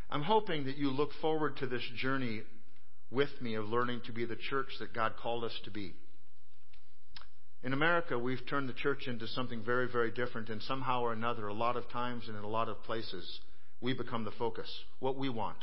I'm 0.10 0.23
hoping 0.23 0.65
that 0.65 0.78
you 0.78 0.89
look 0.89 1.10
forward 1.21 1.58
to 1.58 1.67
this 1.67 1.84
journey 1.97 2.43
with 3.12 3.30
me 3.41 3.56
of 3.56 3.65
learning 3.65 4.01
to 4.06 4.13
be 4.13 4.25
the 4.25 4.36
church 4.36 4.69
that 4.80 4.93
God 4.93 5.13
called 5.21 5.43
us 5.43 5.58
to 5.65 5.71
be. 5.71 5.93
In 7.65 7.73
America, 7.73 8.19
we've 8.19 8.45
turned 8.47 8.69
the 8.69 8.73
church 8.73 9.08
into 9.08 9.28
something 9.28 9.63
very, 9.63 9.88
very 9.91 10.12
different, 10.12 10.49
and 10.49 10.62
somehow 10.62 11.01
or 11.01 11.13
another, 11.13 11.47
a 11.47 11.54
lot 11.54 11.75
of 11.75 11.89
times 11.89 12.25
and 12.28 12.38
in 12.38 12.43
a 12.43 12.47
lot 12.47 12.69
of 12.69 12.84
places, 12.84 13.39
we 13.82 13.93
become 13.93 14.23
the 14.23 14.30
focus. 14.30 14.71
What 14.99 15.17
we 15.17 15.30
want, 15.30 15.58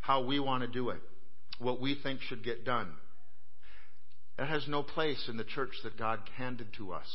how 0.00 0.24
we 0.24 0.40
want 0.40 0.62
to 0.64 0.68
do 0.68 0.90
it, 0.90 1.00
what 1.60 1.80
we 1.80 1.94
think 1.94 2.22
should 2.22 2.42
get 2.42 2.64
done. 2.64 2.90
That 4.36 4.48
has 4.48 4.66
no 4.66 4.82
place 4.82 5.28
in 5.28 5.36
the 5.36 5.44
church 5.44 5.70
that 5.84 5.96
God 5.96 6.18
handed 6.36 6.66
to 6.78 6.92
us. 6.92 7.06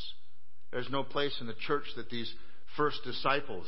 There's 0.72 0.88
no 0.88 1.02
place 1.04 1.36
in 1.42 1.46
the 1.46 1.54
church 1.66 1.84
that 1.96 2.08
these 2.08 2.32
first 2.78 3.04
disciples 3.04 3.66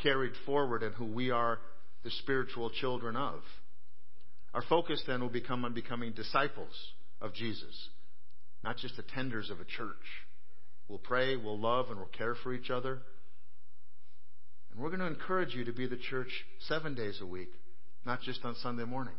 carried 0.00 0.34
forward 0.46 0.84
and 0.84 0.94
who 0.94 1.06
we 1.06 1.32
are 1.32 1.58
the 2.04 2.10
spiritual 2.10 2.70
children 2.70 3.16
of. 3.16 3.40
Our 4.54 4.62
focus 4.62 5.02
then 5.08 5.20
will 5.20 5.30
become 5.30 5.64
on 5.64 5.74
becoming 5.74 6.12
disciples 6.12 6.74
of 7.20 7.34
Jesus 7.34 7.88
not 8.62 8.76
just 8.76 8.94
attenders 8.96 9.50
of 9.50 9.60
a 9.60 9.64
church. 9.64 9.96
We'll 10.88 10.98
pray, 10.98 11.36
we'll 11.36 11.58
love, 11.58 11.88
and 11.88 11.98
we'll 11.98 12.08
care 12.08 12.34
for 12.34 12.52
each 12.52 12.70
other. 12.70 12.98
And 14.72 14.80
we're 14.80 14.88
going 14.88 15.00
to 15.00 15.06
encourage 15.06 15.54
you 15.54 15.64
to 15.64 15.72
be 15.72 15.86
the 15.86 15.96
church 15.96 16.30
seven 16.60 16.94
days 16.94 17.18
a 17.20 17.26
week, 17.26 17.50
not 18.04 18.22
just 18.22 18.44
on 18.44 18.54
Sunday 18.56 18.84
morning. 18.84 19.14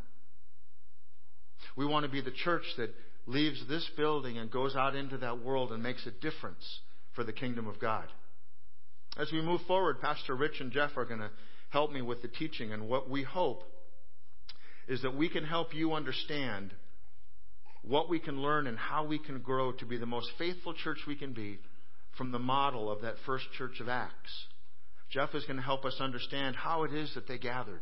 We 1.75 1.85
want 1.85 2.05
to 2.05 2.11
be 2.11 2.21
the 2.21 2.31
church 2.31 2.63
that 2.77 2.93
leaves 3.25 3.63
this 3.67 3.87
building 3.95 4.37
and 4.37 4.51
goes 4.51 4.75
out 4.75 4.95
into 4.95 5.17
that 5.19 5.43
world 5.43 5.71
and 5.71 5.81
makes 5.81 6.05
a 6.05 6.11
difference 6.11 6.79
for 7.13 7.23
the 7.23 7.33
kingdom 7.33 7.67
of 7.67 7.79
God. 7.79 8.05
As 9.17 9.31
we 9.31 9.41
move 9.41 9.61
forward, 9.67 10.01
Pastor 10.01 10.35
Rich 10.35 10.59
and 10.59 10.71
Jeff 10.71 10.91
are 10.95 11.05
going 11.05 11.19
to 11.19 11.31
help 11.69 11.91
me 11.91 12.01
with 12.01 12.21
the 12.21 12.27
teaching. 12.27 12.71
And 12.71 12.87
what 12.87 13.09
we 13.09 13.23
hope 13.23 13.63
is 14.87 15.01
that 15.03 15.15
we 15.15 15.29
can 15.29 15.43
help 15.43 15.73
you 15.73 15.93
understand 15.93 16.71
what 17.83 18.09
we 18.09 18.19
can 18.19 18.41
learn 18.41 18.67
and 18.67 18.77
how 18.77 19.05
we 19.05 19.17
can 19.17 19.39
grow 19.39 19.71
to 19.71 19.85
be 19.85 19.97
the 19.97 20.05
most 20.05 20.29
faithful 20.37 20.73
church 20.73 20.99
we 21.07 21.15
can 21.15 21.33
be 21.33 21.59
from 22.17 22.31
the 22.31 22.39
model 22.39 22.91
of 22.91 23.01
that 23.01 23.15
first 23.25 23.45
church 23.57 23.79
of 23.79 23.89
Acts. 23.89 24.45
Jeff 25.09 25.33
is 25.33 25.43
going 25.45 25.57
to 25.57 25.63
help 25.63 25.83
us 25.83 25.97
understand 25.99 26.55
how 26.55 26.83
it 26.83 26.93
is 26.93 27.13
that 27.15 27.27
they 27.27 27.37
gathered, 27.37 27.81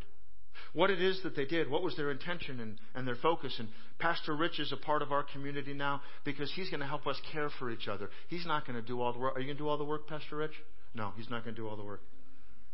what 0.73 0.89
it 0.89 1.01
is 1.01 1.21
that 1.23 1.35
they 1.35 1.45
did, 1.45 1.69
what 1.69 1.83
was 1.83 1.95
their 1.95 2.11
intention 2.11 2.59
and, 2.59 2.79
and 2.95 3.07
their 3.07 3.15
focus. 3.15 3.55
And 3.59 3.69
Pastor 3.99 4.35
Rich 4.35 4.59
is 4.59 4.71
a 4.71 4.77
part 4.77 5.01
of 5.01 5.11
our 5.11 5.23
community 5.23 5.73
now 5.73 6.01
because 6.25 6.51
he's 6.55 6.69
going 6.69 6.79
to 6.79 6.87
help 6.87 7.05
us 7.05 7.19
care 7.31 7.49
for 7.59 7.69
each 7.69 7.87
other. 7.87 8.09
He's 8.29 8.45
not 8.45 8.65
going 8.65 8.81
to 8.81 8.87
do 8.87 9.01
all 9.01 9.13
the 9.13 9.19
work. 9.19 9.35
Are 9.35 9.39
you 9.39 9.47
going 9.47 9.57
to 9.57 9.63
do 9.63 9.67
all 9.67 9.77
the 9.77 9.83
work, 9.83 10.07
Pastor 10.07 10.37
Rich? 10.37 10.53
No, 10.95 11.11
he's 11.17 11.29
not 11.29 11.43
going 11.43 11.55
to 11.55 11.61
do 11.61 11.67
all 11.67 11.77
the 11.77 11.83
work. 11.83 12.01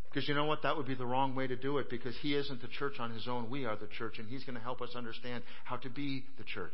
Because 0.09 0.29
you 0.29 0.35
know 0.35 0.45
what? 0.45 0.63
That 0.63 0.77
would 0.77 0.87
be 0.87 0.95
the 0.95 1.05
wrong 1.05 1.35
way 1.35 1.47
to 1.47 1.57
do 1.57 1.77
it 1.79 1.89
because 1.89 2.15
he 2.21 2.35
isn't 2.35 2.61
the 2.61 2.69
church 2.69 2.93
on 2.99 3.11
his 3.11 3.27
own. 3.27 3.49
We 3.49 3.65
are 3.65 3.75
the 3.75 3.87
church, 3.87 4.19
and 4.19 4.29
he's 4.29 4.45
going 4.45 4.55
to 4.55 4.63
help 4.63 4.81
us 4.81 4.95
understand 4.95 5.43
how 5.65 5.75
to 5.77 5.89
be 5.89 6.23
the 6.37 6.45
church. 6.45 6.71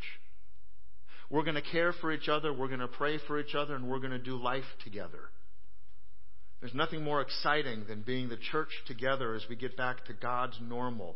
We're 1.32 1.44
going 1.44 1.56
to 1.56 1.62
care 1.62 1.94
for 1.94 2.12
each 2.12 2.30
other, 2.30 2.54
we're 2.54 2.68
going 2.68 2.82
to 2.82 2.88
pray 2.88 3.18
for 3.26 3.40
each 3.40 3.56
other, 3.56 3.74
and 3.74 3.88
we're 3.88 4.00
going 4.00 4.12
to 4.12 4.20
do 4.20 4.36
life 4.36 4.66
together. 4.84 5.30
There's 6.60 6.76
nothing 6.76 7.04
more 7.04 7.22
exciting 7.22 7.86
than 7.88 8.04
being 8.04 8.30
the 8.30 8.38
church 8.52 8.70
together 8.86 9.34
as 9.34 9.44
we 9.50 9.56
get 9.56 9.76
back 9.76 10.06
to 10.06 10.14
God's 10.14 10.60
normal 10.62 11.16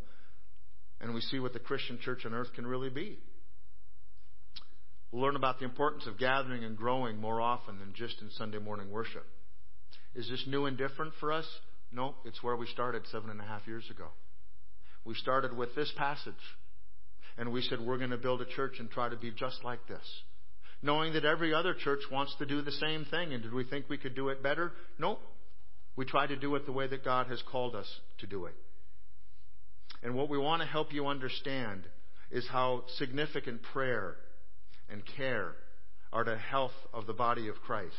and 1.02 1.14
we 1.14 1.22
see 1.22 1.40
what 1.40 1.54
the 1.54 1.60
Christian 1.60 2.00
church 2.02 2.26
on 2.26 2.34
earth 2.34 2.54
can 2.56 2.66
really 2.66 2.90
be. 2.90 3.20
We'll 5.12 5.22
learn 5.22 5.36
about 5.36 5.60
the 5.60 5.66
importance 5.66 6.08
of 6.08 6.18
gathering 6.18 6.64
and 6.64 6.76
growing 6.76 7.18
more 7.18 7.40
often 7.40 7.80
than 7.80 7.94
just 7.94 8.22
in 8.22 8.30
Sunday 8.32 8.60
morning 8.60 8.90
worship. 8.90 9.26
Is 10.16 10.28
this 10.30 10.46
new 10.48 10.66
and 10.66 10.78
different 10.78 11.14
for 11.20 11.32
us? 11.32 11.46
No, 11.92 12.16
it's 12.26 12.42
where 12.42 12.56
we 12.56 12.66
started 12.68 13.04
seven 13.12 13.30
and 13.30 13.40
a 13.40 13.44
half 13.44 13.68
years 13.68 13.88
ago. 13.90 14.08
We 15.06 15.14
started 15.14 15.56
with 15.56 15.76
this 15.76 15.92
passage, 15.96 16.34
and 17.38 17.52
we 17.52 17.62
said 17.62 17.80
we're 17.80 17.98
going 17.98 18.12
to 18.12 18.18
build 18.18 18.42
a 18.42 18.46
church 18.46 18.76
and 18.80 18.90
try 18.90 19.10
to 19.10 19.16
be 19.16 19.32
just 19.32 19.64
like 19.64 19.88
this. 19.88 20.06
Knowing 20.82 21.14
that 21.14 21.26
every 21.26 21.54
other 21.54 21.74
church 21.74 22.02
wants 22.12 22.36
to 22.38 22.46
do 22.46 22.62
the 22.62 22.72
same 22.72 23.06
thing, 23.06 23.34
and 23.34 23.44
did 23.44 23.54
we 23.54 23.64
think 23.64 23.86
we 23.90 23.98
could 23.98 24.16
do 24.16 24.30
it 24.30 24.44
better? 24.44 24.72
No. 25.00 25.20
We 25.96 26.06
try 26.06 26.28
to 26.28 26.36
do 26.36 26.54
it 26.56 26.66
the 26.66 26.72
way 26.72 26.88
that 26.88 27.04
God 27.04 27.28
has 27.28 27.42
called 27.52 27.76
us 27.76 27.88
to 28.20 28.28
do 28.28 28.46
it. 28.46 28.56
And 30.04 30.14
what 30.14 30.30
we 30.30 30.38
want 30.38 30.62
to 30.62 30.68
help 30.68 30.94
you 30.94 31.08
understand 31.08 31.84
is 32.30 32.48
how 32.52 32.84
significant 32.98 33.62
prayer 33.74 34.18
and 34.90 35.02
care 35.18 35.54
are 36.14 36.24
to 36.24 36.38
health 36.38 36.74
of 36.94 37.08
the 37.08 37.14
body 37.14 37.48
of 37.48 37.56
Christ 37.66 37.96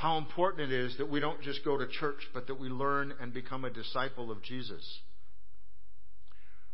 how 0.00 0.16
important 0.16 0.72
it 0.72 0.74
is 0.74 0.96
that 0.96 1.10
we 1.10 1.20
don't 1.20 1.42
just 1.42 1.62
go 1.62 1.76
to 1.76 1.86
church, 1.86 2.26
but 2.32 2.46
that 2.46 2.58
we 2.58 2.70
learn 2.70 3.12
and 3.20 3.34
become 3.34 3.66
a 3.66 3.70
disciple 3.70 4.30
of 4.30 4.42
Jesus. 4.42 4.82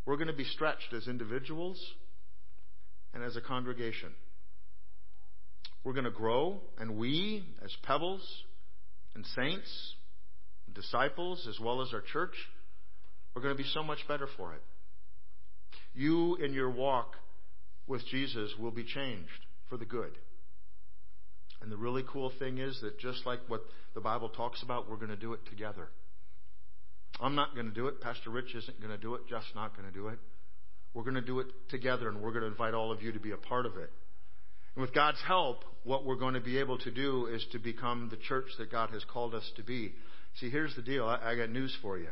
We're 0.06 0.16
going 0.16 0.28
to 0.28 0.32
be 0.32 0.44
stretched 0.44 0.94
as 0.96 1.08
individuals 1.08 1.78
and 3.12 3.22
as 3.22 3.36
a 3.36 3.40
congregation. 3.40 4.10
We're 5.84 5.92
going 5.92 6.04
to 6.04 6.10
grow, 6.10 6.60
and 6.78 6.96
we, 6.96 7.44
as 7.62 7.76
pebbles 7.82 8.22
and 9.14 9.24
saints, 9.34 9.94
disciples, 10.74 11.46
as 11.48 11.58
well 11.60 11.82
as 11.82 11.88
our 11.92 12.00
church, 12.00 12.34
we're 13.34 13.42
going 13.42 13.56
to 13.56 13.62
be 13.62 13.68
so 13.74 13.82
much 13.82 13.98
better 14.08 14.28
for 14.36 14.54
it. 14.54 14.62
You, 15.94 16.36
in 16.36 16.52
your 16.52 16.70
walk 16.70 17.14
with 17.86 18.06
Jesus, 18.06 18.52
will 18.58 18.70
be 18.70 18.84
changed 18.84 19.30
for 19.68 19.76
the 19.76 19.84
good. 19.84 20.12
And 21.62 21.72
the 21.72 21.76
really 21.76 22.04
cool 22.10 22.32
thing 22.38 22.58
is 22.58 22.80
that 22.82 22.98
just 22.98 23.26
like 23.26 23.40
what 23.48 23.62
the 23.94 24.00
Bible 24.00 24.28
talks 24.28 24.62
about, 24.62 24.88
we're 24.88 24.96
going 24.96 25.08
to 25.08 25.16
do 25.16 25.32
it 25.32 25.40
together. 25.48 25.88
I'm 27.20 27.34
not 27.34 27.54
going 27.54 27.66
to 27.66 27.74
do 27.74 27.86
it. 27.88 28.00
Pastor 28.00 28.30
Rich 28.30 28.54
isn't 28.54 28.80
going 28.80 28.92
to 28.92 28.98
do 28.98 29.14
it. 29.14 29.22
Jeff's 29.28 29.52
not 29.54 29.76
going 29.76 29.88
to 29.88 29.94
do 29.94 30.08
it. 30.08 30.18
We're 30.94 31.02
going 31.02 31.14
to 31.14 31.20
do 31.20 31.40
it 31.40 31.46
together, 31.68 32.08
and 32.08 32.20
we're 32.20 32.32
going 32.32 32.42
to 32.42 32.48
invite 32.48 32.74
all 32.74 32.92
of 32.92 33.02
you 33.02 33.12
to 33.12 33.20
be 33.20 33.30
a 33.32 33.36
part 33.36 33.66
of 33.66 33.76
it. 33.76 33.90
And 34.74 34.82
with 34.82 34.94
God's 34.94 35.20
help, 35.26 35.64
what 35.84 36.04
we're 36.04 36.16
going 36.16 36.34
to 36.34 36.40
be 36.40 36.58
able 36.58 36.78
to 36.78 36.90
do 36.90 37.26
is 37.26 37.44
to 37.52 37.58
become 37.58 38.08
the 38.10 38.16
church 38.16 38.46
that 38.58 38.70
God 38.70 38.90
has 38.90 39.04
called 39.04 39.34
us 39.34 39.50
to 39.56 39.62
be. 39.62 39.92
See, 40.40 40.50
here's 40.50 40.74
the 40.74 40.82
deal. 40.82 41.06
I, 41.06 41.32
I 41.32 41.36
got 41.36 41.50
news 41.50 41.76
for 41.80 41.98
you. 41.98 42.08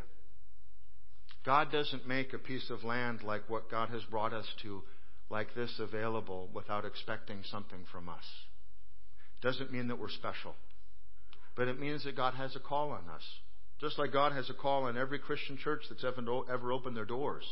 God 1.45 1.71
doesn't 1.71 2.09
make 2.09 2.33
a 2.33 2.39
piece 2.39 2.71
of 2.71 2.85
land 2.85 3.23
like 3.23 3.49
what 3.49 3.71
God 3.71 3.91
has 3.91 4.03
brought 4.05 4.33
us 4.33 4.47
to, 4.63 4.83
like 5.29 5.55
this, 5.55 5.79
available 5.79 6.49
without 6.55 6.87
expecting 6.87 7.41
something 7.51 7.85
from 7.93 8.09
us 8.09 8.25
doesn't 9.45 9.71
mean 9.71 9.89
that 9.89 10.01
we're 10.01 10.09
special. 10.09 10.55
But 11.55 11.69
it 11.69 11.79
means 11.79 12.05
that 12.05 12.17
God 12.17 12.35
has 12.35 12.57
a 12.57 12.61
call 12.61 12.91
on 12.91 13.05
us. 13.15 13.23
Just 13.85 13.99
like 13.99 14.15
God 14.15 14.33
has 14.33 14.49
a 14.49 14.55
call 14.55 14.85
on 14.85 14.97
every 14.97 15.19
Christian 15.19 15.59
church 15.59 15.83
that's 15.91 16.05
ever, 16.05 16.73
opened 16.73 16.97
their 16.97 17.05
doors. 17.05 17.45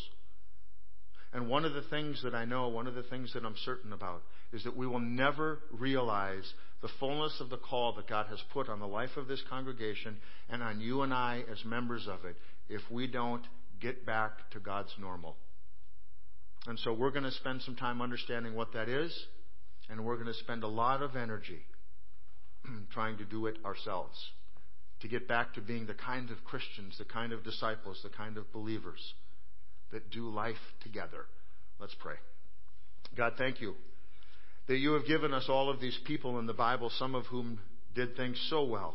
And 1.34 1.46
one 1.46 1.66
of 1.66 1.74
the 1.74 1.82
things 1.82 2.22
that 2.22 2.34
I 2.34 2.46
know, 2.46 2.68
one 2.68 2.86
of 2.86 2.94
the 2.94 3.02
things 3.02 3.34
that 3.34 3.44
I'm 3.44 3.54
certain 3.66 3.92
about, 3.92 4.22
is 4.50 4.64
that 4.64 4.74
we 4.74 4.86
will 4.86 4.98
never 4.98 5.58
realize 5.70 6.50
the 6.80 6.88
fullness 6.98 7.38
of 7.40 7.50
the 7.50 7.58
call 7.58 7.92
that 7.96 8.08
God 8.08 8.28
has 8.28 8.38
put 8.50 8.70
on 8.70 8.80
the 8.80 8.86
life 8.86 9.18
of 9.18 9.28
this 9.28 9.42
congregation 9.50 10.16
and 10.48 10.62
on 10.62 10.80
you 10.80 11.02
and 11.02 11.12
I 11.12 11.44
as 11.52 11.62
members 11.66 12.08
of 12.08 12.24
it 12.24 12.36
if 12.66 12.80
we 12.90 13.06
don't 13.06 13.44
get 13.78 14.06
back 14.06 14.50
to 14.52 14.58
God's 14.58 14.94
normal. 14.98 15.36
And 16.66 16.78
so 16.78 16.94
we're 16.94 17.10
going 17.10 17.24
to 17.24 17.30
spend 17.30 17.60
some 17.60 17.76
time 17.76 18.00
understanding 18.00 18.54
what 18.54 18.72
that 18.72 18.88
is, 18.88 19.14
and 19.90 20.02
we're 20.02 20.16
going 20.16 20.32
to 20.32 20.40
spend 20.40 20.64
a 20.64 20.68
lot 20.68 21.02
of 21.02 21.14
energy 21.14 21.60
trying 22.90 23.18
to 23.18 23.24
do 23.26 23.44
it 23.48 23.56
ourselves. 23.66 24.16
To 25.02 25.08
get 25.08 25.28
back 25.28 25.54
to 25.54 25.60
being 25.60 25.86
the 25.86 25.94
kind 25.94 26.30
of 26.30 26.44
Christians, 26.44 26.96
the 26.96 27.04
kind 27.04 27.32
of 27.32 27.42
disciples, 27.44 28.00
the 28.02 28.08
kind 28.08 28.36
of 28.36 28.52
believers 28.52 29.14
that 29.90 30.10
do 30.10 30.28
life 30.28 30.54
together. 30.82 31.26
Let's 31.80 31.94
pray. 32.00 32.14
God, 33.16 33.34
thank 33.36 33.60
you 33.60 33.74
that 34.68 34.78
you 34.78 34.92
have 34.92 35.06
given 35.06 35.34
us 35.34 35.46
all 35.48 35.68
of 35.68 35.80
these 35.80 35.98
people 36.06 36.38
in 36.38 36.46
the 36.46 36.52
Bible, 36.52 36.90
some 36.98 37.14
of 37.14 37.26
whom 37.26 37.58
did 37.94 38.16
things 38.16 38.40
so 38.48 38.64
well, 38.64 38.94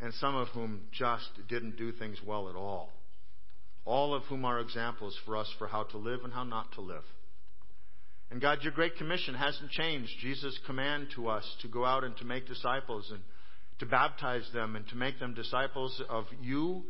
and 0.00 0.12
some 0.14 0.34
of 0.34 0.48
whom 0.48 0.80
just 0.92 1.28
didn't 1.48 1.76
do 1.76 1.92
things 1.92 2.18
well 2.26 2.48
at 2.48 2.56
all. 2.56 2.90
All 3.84 4.14
of 4.14 4.22
whom 4.24 4.44
are 4.44 4.58
examples 4.58 5.16
for 5.24 5.36
us 5.36 5.52
for 5.58 5.68
how 5.68 5.84
to 5.84 5.98
live 5.98 6.20
and 6.24 6.32
how 6.32 6.44
not 6.44 6.72
to 6.72 6.80
live. 6.80 7.04
And 8.30 8.40
God, 8.40 8.58
your 8.62 8.72
great 8.72 8.96
commission 8.96 9.34
hasn't 9.34 9.70
changed. 9.70 10.10
Jesus' 10.20 10.58
command 10.66 11.08
to 11.14 11.28
us 11.28 11.44
to 11.62 11.68
go 11.68 11.84
out 11.84 12.02
and 12.02 12.16
to 12.16 12.24
make 12.24 12.48
disciples 12.48 13.08
and 13.12 13.20
to 13.78 13.86
baptize 13.86 14.48
them 14.52 14.76
and 14.76 14.86
to 14.88 14.96
make 14.96 15.18
them 15.18 15.34
disciples 15.34 16.00
of 16.08 16.24
you 16.40 16.84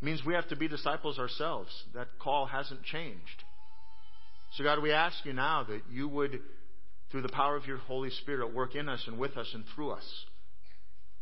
means 0.00 0.24
we 0.24 0.34
have 0.34 0.48
to 0.48 0.56
be 0.56 0.68
disciples 0.68 1.18
ourselves. 1.18 1.70
That 1.94 2.08
call 2.20 2.46
hasn't 2.46 2.84
changed. 2.84 3.44
So, 4.52 4.64
God, 4.64 4.80
we 4.80 4.92
ask 4.92 5.24
you 5.24 5.32
now 5.32 5.64
that 5.64 5.82
you 5.90 6.08
would, 6.08 6.40
through 7.10 7.22
the 7.22 7.28
power 7.28 7.56
of 7.56 7.66
your 7.66 7.78
Holy 7.78 8.10
Spirit, 8.10 8.54
work 8.54 8.74
in 8.74 8.88
us 8.88 9.04
and 9.06 9.18
with 9.18 9.36
us 9.36 9.50
and 9.52 9.64
through 9.74 9.90
us 9.90 10.24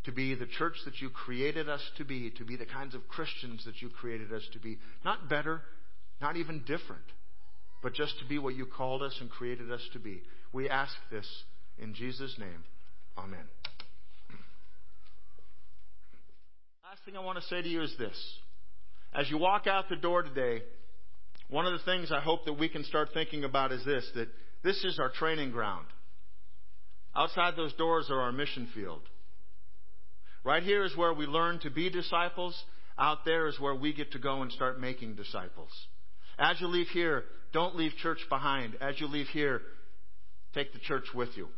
to 0.04 0.12
be 0.12 0.34
the 0.34 0.46
church 0.46 0.76
that 0.84 1.00
you 1.00 1.10
created 1.10 1.68
us 1.68 1.80
to 1.96 2.04
be, 2.04 2.30
to 2.30 2.44
be 2.44 2.56
the 2.56 2.66
kinds 2.66 2.94
of 2.94 3.08
Christians 3.08 3.64
that 3.64 3.82
you 3.82 3.88
created 3.88 4.32
us 4.32 4.46
to 4.52 4.60
be. 4.60 4.78
Not 5.04 5.28
better, 5.28 5.62
not 6.20 6.36
even 6.36 6.62
different 6.64 7.02
but 7.82 7.94
just 7.94 8.18
to 8.18 8.24
be 8.24 8.36
what 8.38 8.56
you 8.56 8.66
called 8.66 9.02
us 9.02 9.16
and 9.20 9.30
created 9.30 9.70
us 9.70 9.80
to 9.92 9.98
be. 10.00 10.22
We 10.52 10.68
ask 10.68 10.92
this 11.10 11.26
in 11.78 11.94
Jesus' 11.94 12.36
name. 12.36 12.64
Amen. 13.16 13.44
Last 16.88 17.04
thing 17.04 17.16
I 17.16 17.20
want 17.20 17.36
to 17.36 17.44
say 17.46 17.60
to 17.62 17.68
you 17.68 17.82
is 17.82 17.92
this. 17.98 18.16
As 19.12 19.28
you 19.28 19.38
walk 19.38 19.66
out 19.66 19.88
the 19.88 19.96
door 19.96 20.22
today, 20.22 20.62
one 21.50 21.66
of 21.66 21.72
the 21.72 21.84
things 21.84 22.12
I 22.12 22.20
hope 22.20 22.44
that 22.44 22.52
we 22.52 22.68
can 22.68 22.84
start 22.84 23.08
thinking 23.12 23.42
about 23.42 23.72
is 23.72 23.84
this 23.84 24.08
that 24.14 24.28
this 24.62 24.84
is 24.84 25.00
our 25.00 25.10
training 25.10 25.50
ground. 25.50 25.86
Outside 27.16 27.54
those 27.56 27.72
doors 27.72 28.06
are 28.08 28.20
our 28.20 28.30
mission 28.30 28.68
field. 28.72 29.00
Right 30.44 30.62
here 30.62 30.84
is 30.84 30.96
where 30.96 31.12
we 31.12 31.26
learn 31.26 31.58
to 31.60 31.70
be 31.70 31.90
disciples. 31.90 32.56
Out 32.96 33.24
there 33.24 33.48
is 33.48 33.58
where 33.58 33.74
we 33.74 33.92
get 33.92 34.12
to 34.12 34.20
go 34.20 34.42
and 34.42 34.52
start 34.52 34.80
making 34.80 35.16
disciples. 35.16 35.72
As 36.38 36.60
you 36.60 36.68
leave 36.68 36.88
here, 36.88 37.24
don't 37.52 37.74
leave 37.74 37.96
church 38.00 38.20
behind. 38.28 38.76
As 38.80 39.00
you 39.00 39.08
leave 39.08 39.26
here, 39.32 39.60
take 40.54 40.72
the 40.72 40.78
church 40.78 41.06
with 41.12 41.30
you. 41.36 41.48